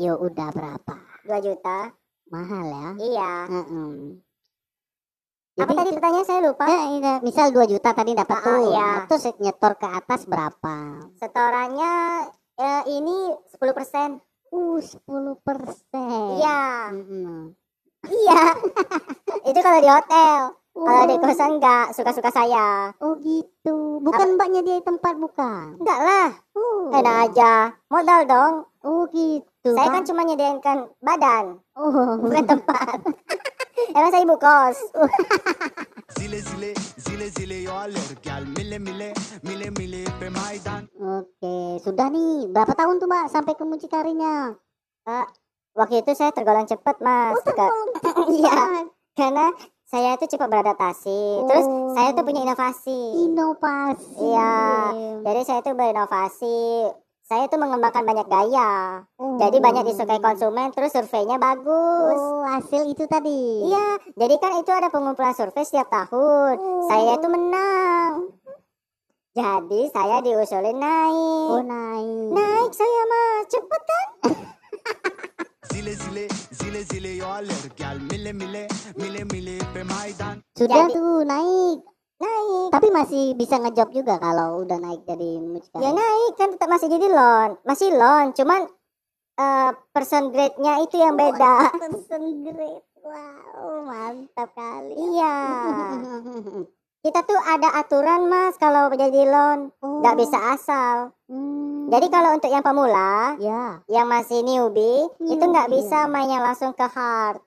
Ya 0.00 0.16
udah 0.16 0.48
berapa? 0.56 1.11
2 1.24 1.38
juta. 1.40 1.78
Mahal 2.28 2.62
ya. 2.64 2.86
Iya. 2.98 3.32
Heeh. 3.48 3.92
Apa 5.52 5.68
Jadi 5.68 5.72
tadi 5.76 5.90
pertanyaan 5.92 6.24
saya 6.24 6.40
lupa? 6.40 6.64
Ya, 6.64 7.20
misal 7.20 7.52
2 7.52 7.68
juta 7.68 7.92
tadi 7.92 8.16
dapat 8.16 8.36
Ah, 8.36 8.42
tuh. 8.42 8.62
iya. 8.66 8.88
Nah, 8.88 9.06
Terus 9.06 9.24
nyetor 9.36 9.72
ke 9.76 9.84
atas 9.86 10.20
berapa? 10.24 10.76
Setorannya 11.14 11.92
eh, 12.56 12.82
ini 12.88 13.16
10%. 13.52 14.16
Uh, 14.48 14.80
10 14.80 15.36
persen. 15.38 16.40
Iya. 16.40 16.62
Mm-mm. 16.90 17.52
Iya. 18.02 18.42
Itu 19.48 19.58
kalau 19.60 19.80
di 19.80 19.88
hotel. 19.88 20.38
Kalau 20.72 21.04
di 21.04 21.16
Oh. 21.16 21.20
kosan 21.20 21.60
enggak 21.60 21.92
suka-suka 21.92 22.32
saya. 22.32 22.96
Oh 22.98 23.12
gitu. 23.16 24.00
Bukan 24.00 24.40
Mbak 24.40 24.48
nyediain 24.50 24.80
tempat 24.80 25.20
bukan? 25.20 25.76
Enggak 25.76 26.00
lah. 26.00 26.28
Oh. 26.56 26.88
Enak 26.90 27.16
aja. 27.28 27.76
Modal 27.88 28.24
dong. 28.24 28.54
Oh 28.80 29.04
gitu. 29.08 29.51
Saya 29.64 29.78
Ah. 29.80 29.94
kan 29.94 30.02
cuma 30.02 30.22
nyediakan 30.22 30.78
badan, 30.98 31.62
Oh, 31.72 32.18
bukan 32.18 32.44
tempat. 32.44 32.98
Emang 33.94 34.10
saya 34.10 34.22
ibu 34.22 34.34
kos. 34.34 34.78
Zile 36.18 36.38
zile 36.40 36.70
zile 36.98 37.26
zile 37.30 37.56
yo 37.60 37.72
alır 37.72 38.10
gel 38.20 38.42
mile 38.48 38.76
mile 38.76 39.14
mile 39.40 39.68
mile 39.72 40.02
pe 40.12 40.28
maydan 40.28 40.90
Oke, 40.94 41.78
sudah 41.80 42.06
nih. 42.06 42.46
Berapa 42.48 42.74
tahun 42.74 42.98
tuh 42.98 43.06
Mbak 43.06 43.26
sampai 43.28 43.54
ke 43.54 43.62
mucikarinya? 43.62 44.54
Waktu 45.72 45.94
itu 45.98 46.10
saya 46.12 46.30
tergolong 46.30 46.66
cepat, 46.66 46.98
Mas. 46.98 47.38
Ke- 47.40 47.74
Iya. 48.34 48.86
Karena 49.12 49.46
saya 49.84 50.16
itu 50.16 50.26
cepat 50.28 50.48
beradaptasi. 50.48 51.22
Terus 51.44 51.64
Oh. 51.64 51.92
saya 51.92 52.12
tuh 52.12 52.22
punya 52.22 52.42
inovasi. 52.42 53.00
Inovasi. 53.24 54.20
Iya. 54.20 54.54
Jadi 55.22 55.40
saya 55.42 55.60
tuh 55.60 55.72
berinovasi. 55.72 56.58
Saya 57.32 57.48
tuh 57.48 57.56
mengembangkan 57.56 58.04
banyak 58.04 58.28
gaya. 58.28 59.00
Oh. 59.16 59.40
Jadi 59.40 59.56
banyak 59.56 59.88
disukai 59.88 60.20
konsumen, 60.20 60.68
terus 60.76 60.92
surveinya 60.92 61.40
bagus. 61.40 62.20
Oh, 62.20 62.44
hasil 62.44 62.84
itu 62.92 63.08
tadi. 63.08 63.72
Iya, 63.72 63.96
jadi 64.20 64.36
kan 64.36 64.60
itu 64.60 64.68
ada 64.68 64.92
pengumpulan 64.92 65.32
survei 65.32 65.64
setiap 65.64 65.88
tahun. 65.88 66.60
Oh. 66.60 66.84
Saya 66.92 67.16
itu 67.16 67.28
menang. 67.32 68.36
Jadi 69.32 69.80
saya 69.96 70.20
diusulin 70.20 70.76
naik. 70.76 71.48
Oh, 71.56 71.64
naik. 71.64 72.28
Naik 72.36 72.70
saya 72.76 73.00
mah, 73.08 73.32
cepet 73.48 73.80
kan? 73.80 74.08
Zile 75.72 75.92
Zile 75.96 75.96
zile, 75.96 76.24
zile 76.52 76.80
zile 76.84 77.12
yo 77.16 77.32
alır 77.32 77.64
gel 77.72 77.96
Mile 78.12 78.36
mile, 78.36 78.68
mile 79.00 79.24
mile 79.24 79.56
pe 79.72 79.80
maydan 79.88 80.44
Sudah 80.52 80.84
tuh 80.92 81.24
naik. 81.24 81.80
Naik 82.22 82.68
Tapi 82.70 82.88
masih 82.88 83.34
bisa 83.34 83.58
ngejob 83.58 83.90
juga 83.92 84.16
kalau 84.16 84.62
udah 84.62 84.78
naik 84.78 85.02
jadi 85.02 85.30
mucikari. 85.38 85.82
ya 85.82 85.90
naik 85.90 86.32
kan 86.34 86.48
tetap 86.50 86.68
masih 86.68 86.86
jadi 86.86 87.08
loan 87.08 87.50
masih 87.62 87.90
loan 87.90 88.30
cuman 88.30 88.70
eh 89.34 89.70
person 89.90 90.28
grade-nya 90.28 90.78
itu 90.80 90.96
yang 90.96 91.14
beda 91.14 91.54
Person 91.82 92.22
grade. 92.42 92.86
Wow, 93.02 93.82
mantap 93.82 94.54
kali. 94.54 94.94
iya 94.94 95.34
kita 97.02 97.18
tuh 97.20 97.34
ada 97.36 97.74
aturan 97.74 98.24
mas 98.24 98.54
kalau 98.54 98.86
jadi 98.88 99.26
loan 99.26 99.74
nggak 99.82 100.16
bisa 100.16 100.38
asal 100.50 101.10
Hmm. 101.26 101.88
jadi 101.88 102.06
kalau 102.06 102.30
untuk 102.30 102.46
yang 102.46 102.60
pemula 102.60 103.34
ya. 103.36 103.80
yang 103.86 104.04
masih 104.04 104.44
newbie 104.44 105.08
itu 105.18 105.40
nggak 105.40 105.66
Newbie, 105.66 105.80
bisa 105.82 106.04
ya. 106.04 106.06
mainnya 106.06 106.38
langsung 106.38 106.70
ke 106.70 106.84
hard 106.84 107.40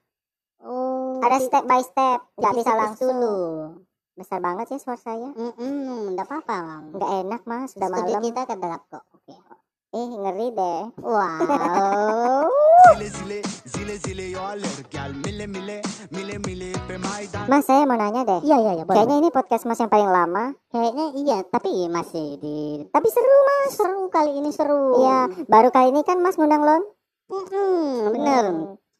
Oh. 0.58 1.22
ada 1.22 1.38
step 1.38 1.62
by 1.64 1.78
step 1.78 2.18
nggak 2.34 2.52
bisa 2.52 2.72
langsung 2.74 3.14
dulu. 3.14 3.85
Besar 4.16 4.40
banget 4.40 4.66
ya 4.66 4.78
suara 4.78 4.96
saya 4.96 5.28
Mm-mm, 5.30 6.10
enggak 6.10 6.24
apa-apa, 6.24 6.54
Mam. 6.58 6.84
nggak 6.90 7.10
enak 7.22 7.42
mas 7.44 7.70
udah 7.72 7.86
Studi 7.86 8.00
malam 8.08 8.22
kita 8.24 8.42
kedap 8.44 8.80
kok. 8.88 9.04
Oke. 9.12 9.34
eh 9.92 10.08
ngeri 10.10 10.48
deh 10.50 10.80
Wow. 10.98 12.48
Zile 12.88 13.08
zile, 13.10 13.38
zile 13.66 13.94
zile 13.96 14.24
yo 14.30 14.40
alır 14.40 14.78
gel 14.86 15.12
Mile 15.14 15.46
mile, 15.46 15.78
mile 16.08 16.36
mile 16.38 16.68
pe 16.82 16.96
maydan 16.96 17.44
mas 17.46 17.64
saya 17.64 17.84
mau 17.84 17.94
nanya 17.94 18.22
deh 18.22 18.40
Iya, 18.40 18.56
iya, 18.58 18.72
iya. 18.74 18.84
boleh. 18.84 18.94
kayaknya 18.94 19.16
ini 19.18 19.28
podcast 19.30 19.64
mas 19.64 19.76
yang 19.76 19.88
paling 19.88 20.06
lama 20.06 20.52
Kayaknya 20.68 21.06
iya, 21.14 21.38
tapi 21.44 21.70
masih 21.86 22.36
di 22.36 22.56
tapi 22.88 23.08
seru 23.08 23.36
mas 23.42 23.70
seru 23.74 24.02
kali 24.06 24.32
ini 24.34 24.50
seru. 24.50 24.96
Iya, 24.98 25.18
baru 25.44 25.68
kali 25.70 25.90
ini 25.90 26.02
kan 26.02 26.18
Mas 26.18 26.36
ngundang 26.36 26.62
lon. 26.62 26.82
Mm-mm, 27.26 28.12
bener. 28.12 28.44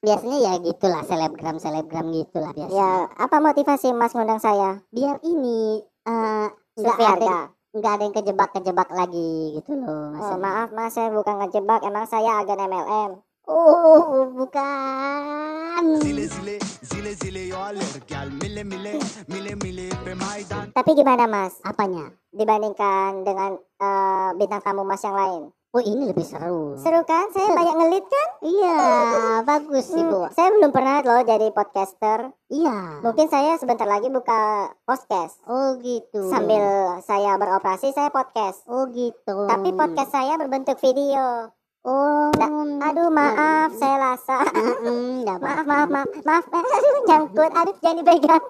Biasanya 0.06 0.38
ya 0.38 0.52
gitulah 0.62 1.02
selebgram 1.02 1.58
selebgram 1.58 2.14
gitulah 2.14 2.54
biasa. 2.54 2.70
Ya, 2.70 3.10
apa 3.10 3.42
motivasi 3.42 3.90
Mas 3.90 4.14
ngundang 4.14 4.38
saya? 4.38 4.78
Biar 4.94 5.18
ini 5.26 5.82
eh, 5.82 6.46
nggak 6.78 6.94
Survei 6.94 7.10
ada 7.10 7.10
harga. 7.10 7.38
nggak 7.74 7.92
ada 7.98 8.02
yang 8.06 8.14
kejebak 8.14 8.48
kejebak 8.54 8.88
lagi 8.94 9.58
gitu 9.58 9.74
loh. 9.74 9.90
Oh, 9.90 10.06
maksudnya. 10.14 10.38
maaf 10.46 10.68
Mas, 10.70 10.94
saya 10.94 11.10
bukan 11.10 11.42
ngejebak. 11.42 11.82
Emang 11.82 12.06
saya 12.06 12.38
agen 12.38 12.62
MLM. 12.62 13.10
Oh, 13.50 14.30
bukan. 14.30 15.82
Zile 15.98 16.30
zile, 16.30 16.56
zile 16.86 17.12
zile 17.18 17.42
yo 17.50 17.58
alır 17.58 17.98
gel 18.06 18.30
Mile 18.30 18.62
mile, 18.62 19.02
mile 19.26 19.54
mile 19.58 19.86
pe 20.06 20.14
maydan 20.14 20.70
Tapi 20.70 20.90
gimana 20.94 21.26
Mas? 21.26 21.58
Apanya? 21.66 22.14
Dibandingkan 22.30 23.26
dengan 23.26 23.58
eh, 23.58 24.30
bintang 24.38 24.62
tamu 24.62 24.86
Mas 24.86 25.02
yang 25.02 25.18
lain. 25.18 25.50
Oh, 25.76 25.84
ini 25.84 26.08
lebih 26.08 26.24
seru. 26.24 26.72
Seru 26.80 27.04
kan? 27.04 27.28
Saya 27.28 27.52
banyak 27.52 27.74
ngelit 27.76 28.04
kan? 28.08 28.28
Iya, 28.40 28.80
bagus 29.50 29.84
sih, 29.86 30.00
Hmm, 30.00 30.08
Bu. 30.08 30.32
saya 30.32 30.48
belum 30.50 30.72
pernah 30.72 31.04
loh 31.04 31.20
jadi 31.20 31.52
podcaster. 31.52 32.32
Iya. 32.48 33.04
Mungkin 33.04 33.28
saya 33.28 33.60
sebentar 33.60 33.84
lagi 33.84 34.08
buka 34.08 34.72
podcast. 34.82 35.36
Oh, 35.44 35.76
gitu. 35.76 36.32
Sambil 36.32 36.64
saya 37.04 37.36
beroperasi, 37.36 37.92
saya 37.92 38.08
podcast. 38.08 38.64
Oh, 38.64 38.88
gitu. 38.88 39.44
Tapi 39.44 39.76
podcast 39.76 40.08
saya 40.08 40.40
berbentuk 40.40 40.80
video. 40.80 41.52
Oh. 41.84 42.32
Aduh 42.80 43.12
maaf, 43.12 43.76
saya 43.76 44.00
lasa. 44.00 44.48
Nggak 44.80 45.36
apa-apa. 45.44 45.62
maaf 45.62 45.88
maaf 45.92 46.08
maaf 46.24 46.44
maaf 46.48 46.66
aduh 46.72 46.96
nyangkut 47.04 47.52
aduh 47.52 47.76
jangan 47.78 47.96
dipegang 48.00 48.44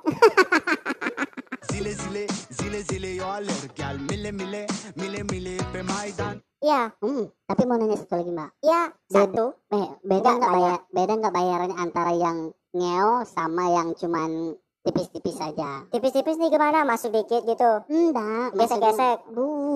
Zile 1.77 1.93
zile, 1.93 2.25
zile 2.49 2.81
zile 2.89 3.11
yo 3.21 3.29
alır 3.29 3.69
gel 3.77 4.01
Mile 4.01 4.33
mile, 4.33 4.65
mile 4.97 5.21
mile 5.29 5.61
pe 5.73 5.85
maydan 5.85 6.41
ya 6.65 6.89
Hmm, 7.05 7.29
tapi 7.45 7.69
mau 7.69 7.77
nanya 7.77 8.01
satu 8.01 8.17
lagi, 8.17 8.33
Mbak. 8.33 8.51
ya 8.65 8.83
satu 9.05 9.53
Eh, 9.69 9.89
beda 10.01 10.41
Nggak 10.41 10.53
bayar 10.57 10.79
beda 10.89 11.13
nggak 11.21 11.35
bayarannya 11.37 11.77
antara 11.77 12.17
yang 12.17 12.39
ngeo 12.73 13.29
sama 13.29 13.69
yang 13.69 13.93
cuman 13.93 14.57
tipis-tipis 14.89 15.37
saja? 15.37 15.85
tipis-tipis 15.93 16.41
nih 16.41 16.49
gimana 16.49 16.89
masuk 16.89 17.13
dikit 17.13 17.45
gitu 17.45 17.71
Enggak, 17.93 18.57
gesek-gesek 18.57 19.19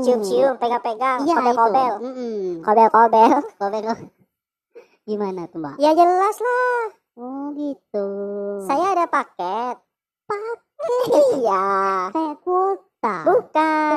cium-cium 0.01 0.57
pegang-pegang 0.57 1.29
Iya, 1.29 1.37
itu. 1.37 1.37
kobel-kobel 1.37 1.93
Mm-mm. 2.01 2.65
kobel-kobel 2.65 3.31
Kobel. 3.61 3.85
Gimana 5.05 5.53
tuh, 5.53 5.61
Mbak? 5.61 5.77
ya 5.77 5.93
jelas 5.93 6.37
lah 6.41 6.97
Oh, 7.21 7.53
gitu. 7.53 8.07
saya 8.65 8.97
ada 8.97 9.05
paket 9.05 9.50
iya 11.41 11.65
kayak 12.13 12.37
kuota. 12.45 13.17
bukan 13.25 13.97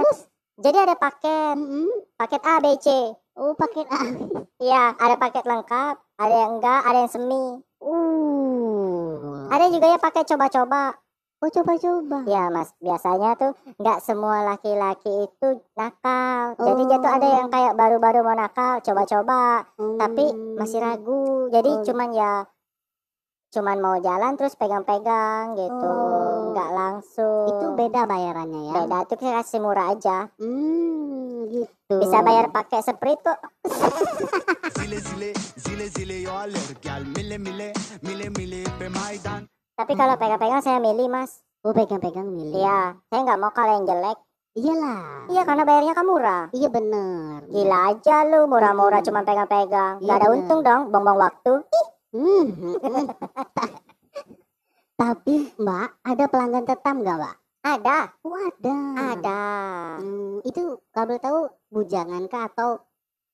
jadi 0.56 0.78
ada 0.86 0.96
paket 0.96 1.56
Mm-mm. 1.60 1.88
paket 2.16 2.42
A 2.42 2.56
B 2.60 2.66
C 2.80 2.88
Oh, 3.34 3.58
paket 3.58 3.90
A. 3.90 4.00
iya 4.64 4.94
ada 4.96 5.18
paket 5.18 5.44
lengkap 5.44 5.96
ada 6.16 6.36
yang 6.38 6.52
enggak 6.58 6.80
ada 6.86 6.98
yang 7.04 7.12
semi 7.12 7.46
Uh. 7.84 9.52
ada 9.52 9.68
juga 9.68 9.86
ya 9.88 10.00
paket 10.00 10.26
coba-coba 10.26 10.96
Oh, 11.44 11.52
coba-coba. 11.52 12.24
Ya 12.24 12.48
mas, 12.48 12.72
biasanya 12.80 13.36
tuh 13.36 13.52
nggak 13.76 14.00
semua 14.00 14.48
laki-laki 14.48 15.28
itu 15.28 15.60
nakal. 15.76 16.56
Jadi 16.56 16.88
dia 16.88 16.98
tuh 17.04 17.12
ada 17.12 17.28
yang 17.28 17.52
kayak 17.52 17.76
baru-baru 17.76 18.24
mau 18.24 18.32
nakal, 18.32 18.80
coba-coba, 18.80 19.68
tapi 19.76 20.32
masih 20.56 20.80
ragu. 20.80 21.52
Jadi 21.52 21.68
Oh. 21.68 21.84
cuman 21.84 22.16
ya, 22.16 22.48
cuman 23.54 23.78
mau 23.78 23.96
jalan 24.02 24.34
terus 24.34 24.58
pegang-pegang 24.58 25.54
gitu, 25.54 25.86
Oh. 25.86 26.50
nggak 26.50 26.72
langsung. 26.74 27.46
Itu 27.48 27.66
beda 27.78 28.10
bayarannya 28.10 28.62
ya. 28.66 28.74
Beda 28.82 29.06
tuh 29.06 29.16
kita 29.16 29.38
kasih 29.38 29.62
murah 29.62 29.94
aja. 29.94 30.26
Hmm, 30.42 31.46
gitu. 31.48 31.96
Bisa 32.02 32.26
bayar 32.26 32.50
pakai 32.50 32.82
sprite 32.82 33.22
kok. 33.22 33.40
Tapi 39.74 39.94
kalau 39.94 40.16
pegang-pegang 40.18 40.62
saya 40.62 40.82
milih 40.82 41.08
mas. 41.08 41.46
Oh, 41.62 41.72
pegang-pegang 41.72 42.26
milih. 42.26 42.58
Iya, 42.58 42.98
saya 43.06 43.22
nggak 43.22 43.40
mau 43.40 43.54
kalau 43.54 43.78
yang 43.78 43.86
jelek. 43.86 44.18
Iyalah. 44.54 45.26
Iya 45.30 45.42
karena 45.44 45.64
bayarnya 45.64 45.94
kan 45.94 46.06
murah. 46.06 46.44
Iya 46.54 46.70
bener. 46.70 47.42
Gila 47.50 47.78
aja 47.90 48.16
lu, 48.22 48.46
murah-murah 48.46 49.02
cuman 49.02 49.24
pegang-pegang. 49.24 49.94
Iya, 49.98 50.06
Gak 50.06 50.18
ada 50.18 50.28
bener. 50.28 50.36
untung 50.38 50.60
dong, 50.62 50.82
bongbong 50.90 51.18
waktu. 51.18 51.54
Hmm. 52.14 52.46
Tapi 54.94 55.36
Mbak, 55.58 55.90
ada 56.06 56.26
pelanggan 56.30 56.66
tetap 56.70 56.94
nggak 56.94 57.18
Mbak? 57.18 57.36
Ada, 57.64 58.00
Oh 58.28 58.36
ada. 58.38 58.78
ada. 59.16 59.44
Hmm, 59.98 60.44
itu 60.44 60.78
kalau 60.94 61.16
tahu 61.18 61.40
bujangan 61.72 62.28
kah 62.28 62.52
atau 62.52 62.84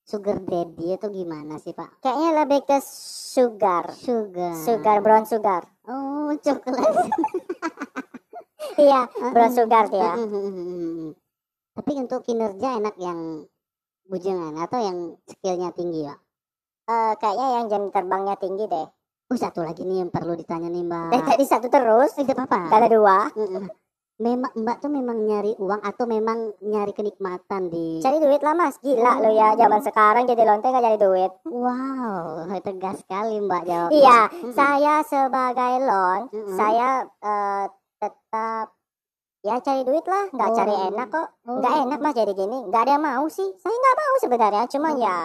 sugar 0.06 0.40
daddy 0.42 0.96
atau 0.96 1.10
gimana 1.12 1.58
sih 1.60 1.76
Pak? 1.76 2.00
Kayaknya 2.00 2.30
lebih 2.46 2.62
ke 2.64 2.78
sugar. 3.34 3.90
Sugar. 3.94 4.56
Sugar, 4.56 4.98
brown 5.04 5.26
sugar. 5.28 5.68
Oh 5.86 6.32
coklat. 6.40 6.80
Iya, 8.80 9.12
brown 9.12 9.52
sugar 9.52 9.92
dia. 9.92 10.16
Tapi 11.76 11.92
untuk 12.00 12.24
kinerja 12.24 12.80
enak 12.80 12.96
yang 12.96 13.44
bujangan 14.08 14.56
atau 14.56 14.80
yang 14.80 14.98
skillnya 15.28 15.76
tinggi 15.76 16.08
Pak? 16.08 16.20
Eh, 16.90 17.14
kayaknya 17.16 17.48
yang 17.54 17.66
jam 17.70 17.84
terbangnya 17.94 18.34
tinggi 18.36 18.66
deh. 18.66 18.88
Oh 19.30 19.38
satu 19.38 19.62
lagi 19.62 19.86
nih 19.86 20.02
yang 20.02 20.10
perlu 20.10 20.34
ditanya 20.34 20.68
nih 20.68 20.82
Mbak. 20.82 21.10
Dari 21.14 21.24
tadi 21.24 21.44
satu 21.46 21.70
terus, 21.70 22.18
Tidak 22.18 22.34
apa-apa. 22.34 22.66
gak 22.66 22.80
ada 22.82 22.90
dua. 22.90 23.18
Mm-mm. 23.30 23.70
Memang 24.20 24.52
Mbak 24.52 24.78
tuh 24.82 24.90
memang 24.90 25.16
nyari 25.22 25.54
uang 25.56 25.80
atau 25.80 26.04
memang 26.04 26.52
nyari 26.60 26.92
kenikmatan 26.92 27.70
di 27.70 28.02
Cari 28.02 28.18
duit 28.18 28.42
lah 28.42 28.52
mas, 28.52 28.76
gila 28.82 29.22
lo 29.22 29.30
ya. 29.30 29.54
Zaman 29.54 29.80
sekarang 29.80 30.26
jadi 30.26 30.44
lonteng 30.44 30.74
gak 30.74 30.82
cari 30.82 30.98
duit. 30.98 31.32
Wow, 31.46 32.50
tegas 32.60 33.00
sekali 33.00 33.38
Mbak 33.38 33.64
jawab. 33.64 33.90
Iya, 33.94 34.20
saya 34.52 34.94
sebagai 35.06 35.74
lon, 35.80 36.22
Mm-mm. 36.34 36.58
saya 36.58 36.90
eh, 37.06 37.66
tetap 37.96 38.74
ya 39.40 39.56
cari 39.62 39.82
duit 39.86 40.04
lah. 40.04 40.26
Gak 40.34 40.50
Oh. 40.52 40.56
cari 40.58 40.74
enak 40.90 41.08
kok. 41.08 41.28
Oh. 41.46 41.62
Gak 41.62 41.76
enak 41.80 42.00
mas 42.02 42.12
jadi 42.12 42.34
gini. 42.34 42.66
Gak 42.68 42.82
ada 42.82 42.98
yang 42.98 43.06
mau 43.06 43.26
sih. 43.30 43.48
Saya 43.56 43.72
gak 43.72 43.96
mau 43.96 44.16
sebenarnya. 44.20 44.64
Cuma 44.68 44.90
ya 44.98 45.18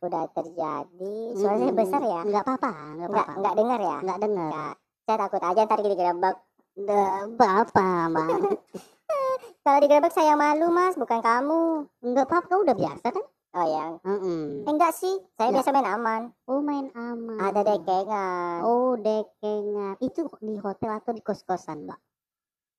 udah 0.00 0.24
terjadi. 0.32 1.14
Suaranya 1.36 1.68
Mm-mm. 1.68 1.80
besar 1.80 2.00
ya. 2.00 2.20
Enggak 2.24 2.42
apa-apa, 2.42 2.70
enggak 2.70 3.08
Nggak 3.08 3.24
apa-apa. 3.24 3.40
nggak 3.40 3.54
dengar 3.56 3.80
ya. 3.80 3.96
Enggak 4.00 4.18
dengar. 4.18 4.48
Nggak. 4.50 4.74
Saya 5.00 5.16
takut 5.18 5.42
aja 5.42 5.60
ntar 5.64 5.78
digerebek. 5.80 6.36
Enggak 6.76 7.52
apa, 7.60 7.86
Mbak. 8.08 8.28
Kalau 9.64 9.78
digerebek 9.78 10.12
saya 10.12 10.34
malu 10.34 10.72
mas, 10.72 10.96
bukan 10.96 11.20
kamu. 11.20 11.84
Enggak 12.00 12.26
apa-apa, 12.26 12.54
udah 12.58 12.74
biasa 12.74 13.06
kan? 13.12 13.24
Oh 13.50 13.66
ya, 13.66 13.98
Mm-mm. 14.06 14.62
eh, 14.62 14.70
enggak 14.70 14.94
sih. 14.94 15.10
Saya 15.34 15.50
Nggak. 15.50 15.66
biasa 15.66 15.74
main 15.74 15.88
aman. 15.90 16.22
Oh, 16.46 16.62
main 16.62 16.86
aman. 16.94 17.34
Ada 17.42 17.66
dekengan. 17.66 18.62
Oh, 18.62 18.94
dekengan. 18.94 19.98
Itu 19.98 20.30
di 20.38 20.54
hotel 20.56 20.90
atau 20.94 21.10
di 21.10 21.18
kos-kosan, 21.18 21.82
Mbak? 21.82 21.98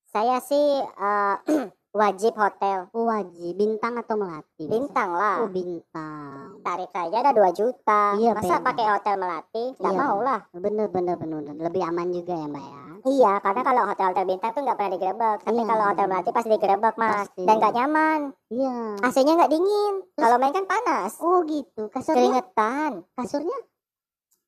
Saya 0.09 0.39
sih 0.39 0.79
eh, 0.79 1.35
wajib 1.91 2.33
hotel. 2.35 2.87
Oh, 2.95 3.07
wajib 3.07 3.53
bintang 3.55 3.99
atau 3.99 4.15
melati? 4.15 4.65
Bintang 4.65 5.11
lah. 5.11 5.43
Oh, 5.43 5.51
bintang. 5.51 6.59
Tarif 6.63 6.89
saja 6.89 7.15
ada 7.19 7.31
2 7.35 7.51
juta. 7.51 8.15
Iya, 8.15 8.31
Masa 8.31 8.63
pakai 8.63 8.85
hotel 8.87 9.15
melati? 9.19 9.75
Nggak 9.75 9.93
Iya. 9.93 9.99
mau 9.99 10.17
lah. 10.23 10.39
Bener, 10.55 10.87
bener, 10.87 11.15
bener. 11.19 11.39
Lebih 11.51 11.83
aman 11.83 12.07
juga 12.09 12.33
ya, 12.33 12.47
Mbak 12.47 12.63
ya. 12.63 12.81
Iya, 13.01 13.33
karena 13.41 13.61
kalau 13.65 13.81
hotel-hotel 13.89 14.25
bintang 14.29 14.51
tuh 14.53 14.61
nggak 14.61 14.77
pernah 14.77 14.93
digerebek. 14.93 15.37
Tapi 15.41 15.57
Iya. 15.57 15.67
kalau 15.67 15.83
hotel 15.89 16.05
melati 16.07 16.29
pasti 16.31 16.49
digerebek 16.53 16.95
mas. 16.95 17.13
Pasti. 17.25 17.43
Dan 17.43 17.55
nggak 17.57 17.73
nyaman. 17.73 18.19
Iya. 18.53 18.75
AC-nya 19.01 19.33
nggak 19.35 19.51
dingin. 19.51 19.93
Kalau 20.15 20.37
main 20.37 20.53
kan 20.53 20.65
panas. 20.69 21.11
Oh, 21.19 21.41
gitu. 21.43 21.89
Kasurnya? 21.89 22.15
Keringetan. 22.15 22.91
Kasurnya? 23.17 23.57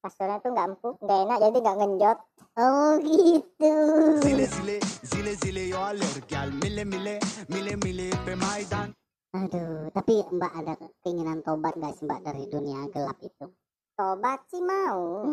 Pasturnya 0.04 0.36
tuh 0.44 0.52
nggak 0.52 0.68
empuk, 0.68 1.00
nggak 1.00 1.20
enak, 1.24 1.38
jadi 1.48 1.58
nggak 1.64 1.78
ngenjot. 1.80 2.18
Oh 2.60 3.00
gitu. 3.00 3.74
Zile 4.20 4.46
zile, 4.52 4.78
zile 5.08 5.34
zile 5.40 5.64
yo 5.72 5.80
alır 5.80 6.16
gel 6.28 6.52
mile 6.60 6.84
mile, 6.84 7.24
mile 7.48 7.74
mile 7.80 8.12
pe 8.28 8.36
maydan. 8.36 8.92
Aduh, 9.32 9.88
tapi 9.96 10.28
Mbak 10.28 10.52
ada 10.60 10.76
keinginan 11.08 11.40
tobat 11.40 11.80
gak 11.80 11.96
sih 11.96 12.04
Mbak 12.04 12.20
dari 12.20 12.52
dunia 12.52 12.84
gelap 12.92 13.16
itu? 13.24 13.48
Tobat 13.96 14.44
sih 14.52 14.60
mau. 14.60 15.32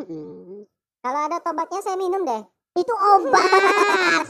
Kalau 1.03 1.21
ada 1.27 1.43
tobatnya 1.43 1.83
saya 1.83 1.99
minum 1.99 2.23
deh. 2.23 2.43
Itu 2.79 2.95
obat. 2.95 3.43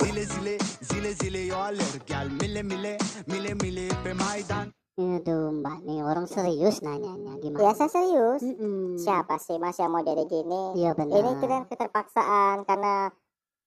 Zile 0.00 0.24
zile, 0.24 0.57
zile 0.81 1.11
zile 1.20 1.53
yo 1.53 1.61
alır 1.61 2.00
gel 2.09 2.33
mile 2.33 2.64
mile, 2.64 2.96
mile 3.29 3.53
mile 3.61 3.92
pe 4.00 4.16
maydan. 4.16 4.72
Aduh 5.00 5.48
Mbak 5.64 5.78
nih 5.88 6.04
orang 6.04 6.28
serius 6.28 6.84
nanyanya 6.84 7.40
gimana? 7.40 7.60
Biasa 7.64 7.88
serius. 7.88 8.44
Mm-mm. 8.44 9.00
Siapa 9.00 9.40
sih 9.40 9.56
mas 9.56 9.80
yang 9.80 9.88
mau 9.88 10.04
jadi 10.04 10.28
gini? 10.28 10.76
Iya 10.76 10.92
benar. 10.92 11.16
Ini 11.16 11.30
kan 11.40 11.62
keterpaksaan 11.64 12.68
karena 12.68 13.08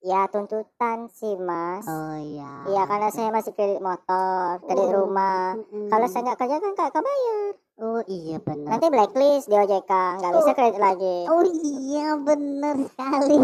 ya 0.04 0.30
tuntutan 0.30 1.10
sih 1.10 1.34
mas. 1.42 1.90
Oh 1.90 2.14
iya. 2.14 2.70
Iya 2.70 2.84
karena 2.86 3.10
saya 3.10 3.34
masih 3.34 3.50
kredit 3.52 3.82
motor, 3.82 4.62
kredit 4.62 4.94
Oh. 4.94 5.10
rumah. 5.10 5.58
Mm-mm. 5.58 5.90
Kalau 5.90 6.06
saya 6.06 6.22
nggak 6.22 6.38
kerja 6.38 6.56
kan 6.62 6.72
nggak 6.72 6.94
kebayar. 6.94 7.50
Oh 7.82 8.02
iya 8.06 8.38
benar. 8.38 8.70
Nanti 8.78 8.86
blacklist 8.94 9.50
di 9.50 9.56
OJK, 9.58 9.92
nggak 10.22 10.34
bisa 10.38 10.52
kredit 10.54 10.78
lagi. 10.78 11.18
Oh 11.26 11.42
iya 11.42 12.14
benar 12.22 12.78
sekali. 12.78 13.36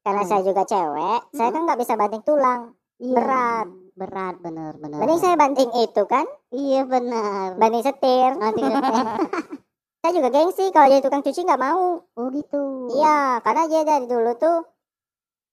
Karena 0.00 0.22
saya 0.24 0.42
juga 0.42 0.62
cewek, 0.66 1.20
saya 1.30 1.48
kan 1.54 1.62
nggak 1.62 1.78
bisa 1.78 1.94
banting 1.94 2.24
tulang. 2.26 2.74
Iya, 3.00 3.16
Berat. 3.16 3.66
Berat 3.92 4.34
benar 4.38 4.72
benar. 4.76 4.98
Mending 4.98 5.18
saya 5.18 5.34
banting 5.34 5.70
itu 5.74 6.02
kan, 6.04 6.24
Iya 6.50 6.84
benar. 6.84 7.56
banting 7.56 7.82
setir. 7.82 8.30
Nanti 8.34 8.60
kita- 8.60 8.80
Saya 10.00 10.16
juga 10.16 10.28
gengsi 10.30 10.64
kalau 10.70 10.88
jadi 10.88 11.04
tukang 11.04 11.20
cuci 11.20 11.40
nggak 11.42 11.60
mau. 11.60 12.00
Oh 12.10 12.28
gitu. 12.30 12.88
Iya, 12.90 13.40
karena 13.40 13.62
dia 13.66 13.82
dari 13.84 14.06
dulu 14.06 14.32
tuh 14.34 14.64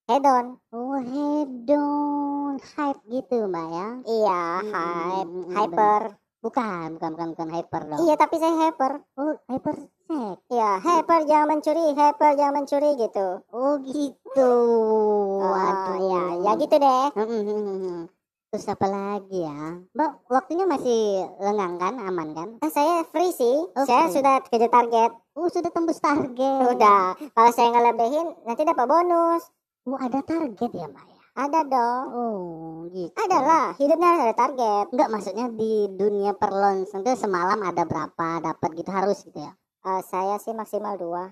hedon. 0.07 0.55
Oh 0.71 0.95
hedon 0.95 2.55
hype 2.55 3.01
gitu 3.05 3.43
mbak 3.45 3.67
ya? 3.67 3.87
Iya, 4.05 4.43
Hmm, 4.57 4.71
hype, 4.71 5.27
hmm, 5.27 5.43
hmm, 5.43 5.51
hyper. 5.51 6.01
Bukan 6.39 6.87
bukan 6.95 7.09
bukan 7.11 7.27
bukan 7.35 7.49
hyper 7.51 7.81
dong. 7.85 7.99
Iya, 7.99 8.15
tapi 8.15 8.35
saya 8.37 8.55
hyper. 8.61 9.03
Oh 9.15 9.35
hyper 9.45 9.75
Iya, 10.47 10.79
hyper 10.79 11.27
jangan 11.27 11.47
mencuri, 11.51 11.91
hyper 11.91 12.31
jangan 12.39 12.53
mencuri 12.63 12.95
gitu. 12.95 13.27
Oh 13.51 13.75
gitu. 13.83 14.53
Ah, 15.43 15.51
Waduh. 15.51 15.99
ya, 16.07 16.23
ya 16.47 16.51
gitu 16.55 16.75
deh. 16.79 17.05
Hmm, 17.11 18.07
Terus 18.47 18.71
apa 18.71 18.87
lagi 18.87 19.43
ya? 19.43 19.83
Mbak 19.91 20.11
waktunya 20.31 20.63
masih 20.63 21.27
lengang 21.43 21.75
kan? 21.75 21.99
Aman 21.99 22.31
kan? 22.31 22.49
Ah, 22.63 22.71
saya 22.71 23.03
free 23.11 23.35
sih. 23.35 23.59
Oh, 23.75 23.83
saya 23.83 24.07
sudah 24.07 24.39
kejar 24.47 24.71
target. 24.71 25.11
Oh 25.35 25.51
sudah 25.51 25.67
tembus 25.67 25.99
target. 25.99 26.63
Udah. 26.71 27.19
Kalau 27.35 27.51
saya 27.51 27.75
ngelebihin 27.75 28.47
nanti 28.47 28.63
dapat 28.63 28.87
bonus. 28.87 29.43
Oh 29.83 29.99
ada 29.99 30.23
target 30.23 30.71
ya 30.71 30.87
mbak 30.87 31.05
ya? 31.11 31.19
Ada 31.37 31.59
dong. 31.67 32.05
Oh 32.15 32.71
gitu. 32.95 33.11
Ada 33.19 33.37
lah. 33.43 33.67
Hidupnya 33.75 34.09
ada 34.15 34.33
target. 34.33 34.85
Enggak 34.95 35.09
maksudnya 35.11 35.45
di 35.51 35.91
dunia 35.91 36.31
perlonsen 36.31 37.03
itu 37.03 37.13
semalam 37.19 37.59
ada 37.59 37.83
berapa 37.83 38.39
dapat 38.39 38.69
gitu 38.79 38.89
harus 38.95 39.27
gitu 39.27 39.43
ya? 39.43 39.51
Ah, 39.87 40.03
saya 40.03 40.35
sih 40.35 40.51
maksimal 40.51 40.99
dua. 40.99 41.31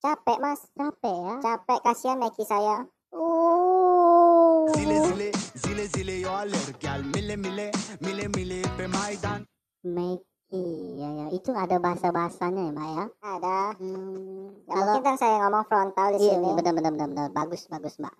Capek 0.00 0.40
mas. 0.40 0.64
Capek 0.72 1.12
ya? 1.14 1.34
Capek. 1.38 1.80
Kasihan 1.84 2.16
Neki 2.16 2.42
saya. 2.42 2.88
Oh. 3.12 4.64
Zile 4.72 4.96
zile, 5.04 5.28
zile 5.54 5.84
zile 5.86 6.14
yo 6.18 6.32
alır 6.32 6.72
gel 6.80 7.04
mile 7.04 7.36
mile, 7.36 7.68
mile 8.00 8.24
mile 8.26 8.64
pe 8.72 8.88
maydan. 8.88 9.44
Meki, 9.84 10.64
ya 10.96 11.08
ya 11.12 11.26
itu 11.28 11.52
ada 11.52 11.76
bahasa 11.76 12.08
bahasanya 12.08 12.62
ya 12.62 12.72
mbak 12.72 12.88
ya? 12.88 13.04
Ada. 13.20 13.58
Hmm, 13.76 14.48
Ya, 14.64 14.72
kalau 14.72 14.84
mungkin 14.88 15.04
kan 15.04 15.16
saya 15.20 15.34
ngomong 15.44 15.64
frontal 15.68 16.08
di 16.16 16.24
iya 16.24 16.40
sini. 16.40 16.48
benar 16.56 16.72
benar 16.72 16.92
benar 16.96 17.08
benar 17.10 17.28
bagus 17.30 17.68
bagus 17.68 18.00
mbak. 18.00 18.16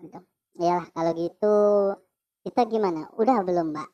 Iyalah 0.60 0.86
kalau 0.92 1.12
gitu 1.16 1.54
kita 2.44 2.68
gimana? 2.68 3.08
Udah 3.16 3.40
belum 3.40 3.72
mbak? 3.72 3.88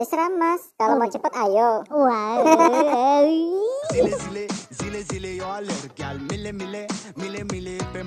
Terserah 0.00 0.32
mas. 0.32 0.72
Kalau 0.74 0.96
Oh, 0.96 0.98
mau 0.98 1.10
cepet 1.12 1.32
ayo. 1.36 1.84
Wah. 1.92 2.40
Zile 3.94 4.10
zile, 4.18 4.44
zile 4.74 5.00
zile 5.06 5.30
yo 5.38 5.46
alır 5.46 5.86
gel 5.94 6.18
mile 6.26 6.50
mile, 6.50 6.82
mile 7.14 7.46
mile 7.46 7.78
pe. 7.94 8.02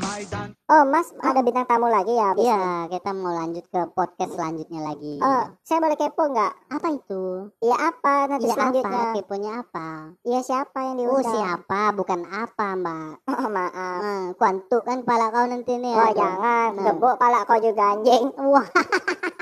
Oh 0.68 0.84
mas, 0.84 1.16
ada 1.24 1.40
bintang 1.40 1.64
tamu 1.64 1.88
lagi 1.88 2.12
ya? 2.12 2.36
Iya 2.36 2.92
kita 2.92 3.16
mau 3.16 3.32
lanjut 3.32 3.64
ke 3.72 3.88
podcast 3.96 4.36
selanjutnya 4.36 4.84
lagi. 4.84 5.16
Oh, 5.24 5.48
saya 5.64 5.80
boleh 5.80 5.96
kepo 5.96 6.28
nggak? 6.28 6.54
Apa 6.76 6.88
itu? 6.92 7.24
Iya 7.64 7.76
apa 7.88 8.14
nanti 8.28 8.52
Iya 8.52 8.56
selanjutnya? 8.60 9.00
apa? 9.00 9.16
Keponya 9.16 9.52
apa? 9.64 9.90
Iya 10.28 10.40
siapa 10.44 10.80
yang 10.84 10.96
Oh 11.00 11.24
diundang? 11.24 11.32
siapa? 11.40 11.82
Bukan 11.96 12.20
apa 12.36 12.68
mbak? 12.76 13.14
Oh, 13.32 13.48
maaf. 13.48 14.00
Ah, 14.04 14.26
kuantuk 14.36 14.84
kan 14.84 15.08
kepala 15.08 15.32
kau 15.32 15.48
nanti 15.48 15.72
nih. 15.72 15.96
Oh 15.96 16.04
aduh. 16.04 16.20
jangan, 16.20 16.70
Nah. 16.76 16.84
gebuk 16.84 17.16
pala 17.16 17.48
kau 17.48 17.64
juga 17.64 17.96
anjing. 17.96 18.28
Wah. 18.44 18.68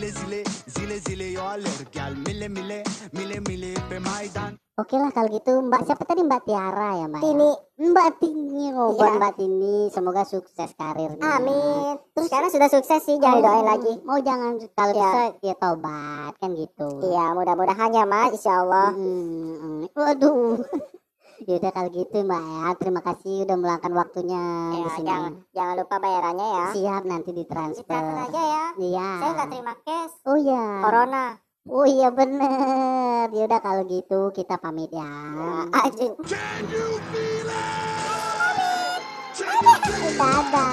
Zile 0.00 0.16
zile, 0.16 0.40
zile 0.66 0.96
zile 0.98 1.26
yo 1.36 1.44
alır 1.44 1.84
gel 1.92 2.16
mile 2.16 2.48
mile, 2.48 2.80
mile 3.12 3.36
mile 3.44 3.76
pe 3.84 4.00
maydan. 4.00 4.56
Oke 4.80 4.96
lah 4.96 5.12
kalau 5.12 5.28
gitu 5.28 5.60
Mbak 5.60 5.84
siapa 5.84 6.08
tadi 6.08 6.24
Mbak 6.24 6.40
Tiara 6.48 6.90
ya 6.96 7.04
Mbak? 7.04 7.20
ya? 7.20 7.24
Tini, 7.28 7.50
Mbak 7.84 8.08
Tini 8.16 8.64
oh, 8.72 8.96
Iya. 8.96 9.20
Mbak 9.20 9.32
Tini 9.36 9.76
semoga 9.92 10.24
sukses 10.24 10.72
karirnya. 10.72 11.20
amin. 11.20 12.00
Terus 12.16 12.32
sekarang 12.32 12.48
sudah 12.48 12.68
sukses 12.72 13.00
sih, 13.04 13.20
jangan 13.20 13.44
doain 13.44 13.66
lagi. 13.68 13.92
Oh 14.08 14.16
jangan 14.24 14.56
kalau 14.72 14.92
Iya. 14.96 15.04
bisa 15.04 15.20
ya 15.44 15.54
tobat 15.60 16.32
kan 16.40 16.50
gitu. 16.56 16.88
Iya, 17.04 17.36
mudah-mudahan 17.36 17.92
ya 17.92 18.04
mas, 18.08 18.32
insya 18.32 18.56
Allah. 18.56 18.96
Hmm, 18.96 19.84
hmm. 19.84 19.84
Waduh. 19.92 20.64
Yaudah 21.40 21.72
kalau 21.72 21.88
gitu 21.88 22.16
Mbak 22.20 22.42
ya 22.44 22.68
terima 22.76 23.00
kasih 23.00 23.48
udah 23.48 23.56
meluangkan 23.56 23.92
waktunya 23.94 24.42
di 24.70 24.78
Ya, 24.78 24.88
sini. 24.92 25.08
jangan, 25.08 25.32
jangan 25.50 25.74
lupa 25.80 25.96
bayarannya 25.96 26.46
ya. 26.46 26.64
Siap 26.72 27.02
nanti 27.04 27.30
ditransfer. 27.32 27.84
Ditransfer 27.88 28.24
aja 28.28 28.42
ya. 28.44 28.64
Iya. 28.76 29.08
Saya 29.16 29.30
nggak 29.32 29.48
terima 29.48 29.74
cash. 29.80 30.14
Oh 30.28 30.36
iya. 30.36 30.64
Corona. 30.84 31.24
Oh 31.64 31.86
iya 31.86 32.08
bener. 32.10 33.26
Yaudah 33.32 33.60
kalau 33.60 33.82
gitu 33.84 34.32
kita 34.32 34.56
pamit 34.56 34.92
ya. 34.92 35.08
Ya? 35.08 36.12
Dadah. 40.12 40.70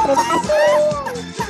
Terima 0.00 0.24
kasih. 0.26 1.49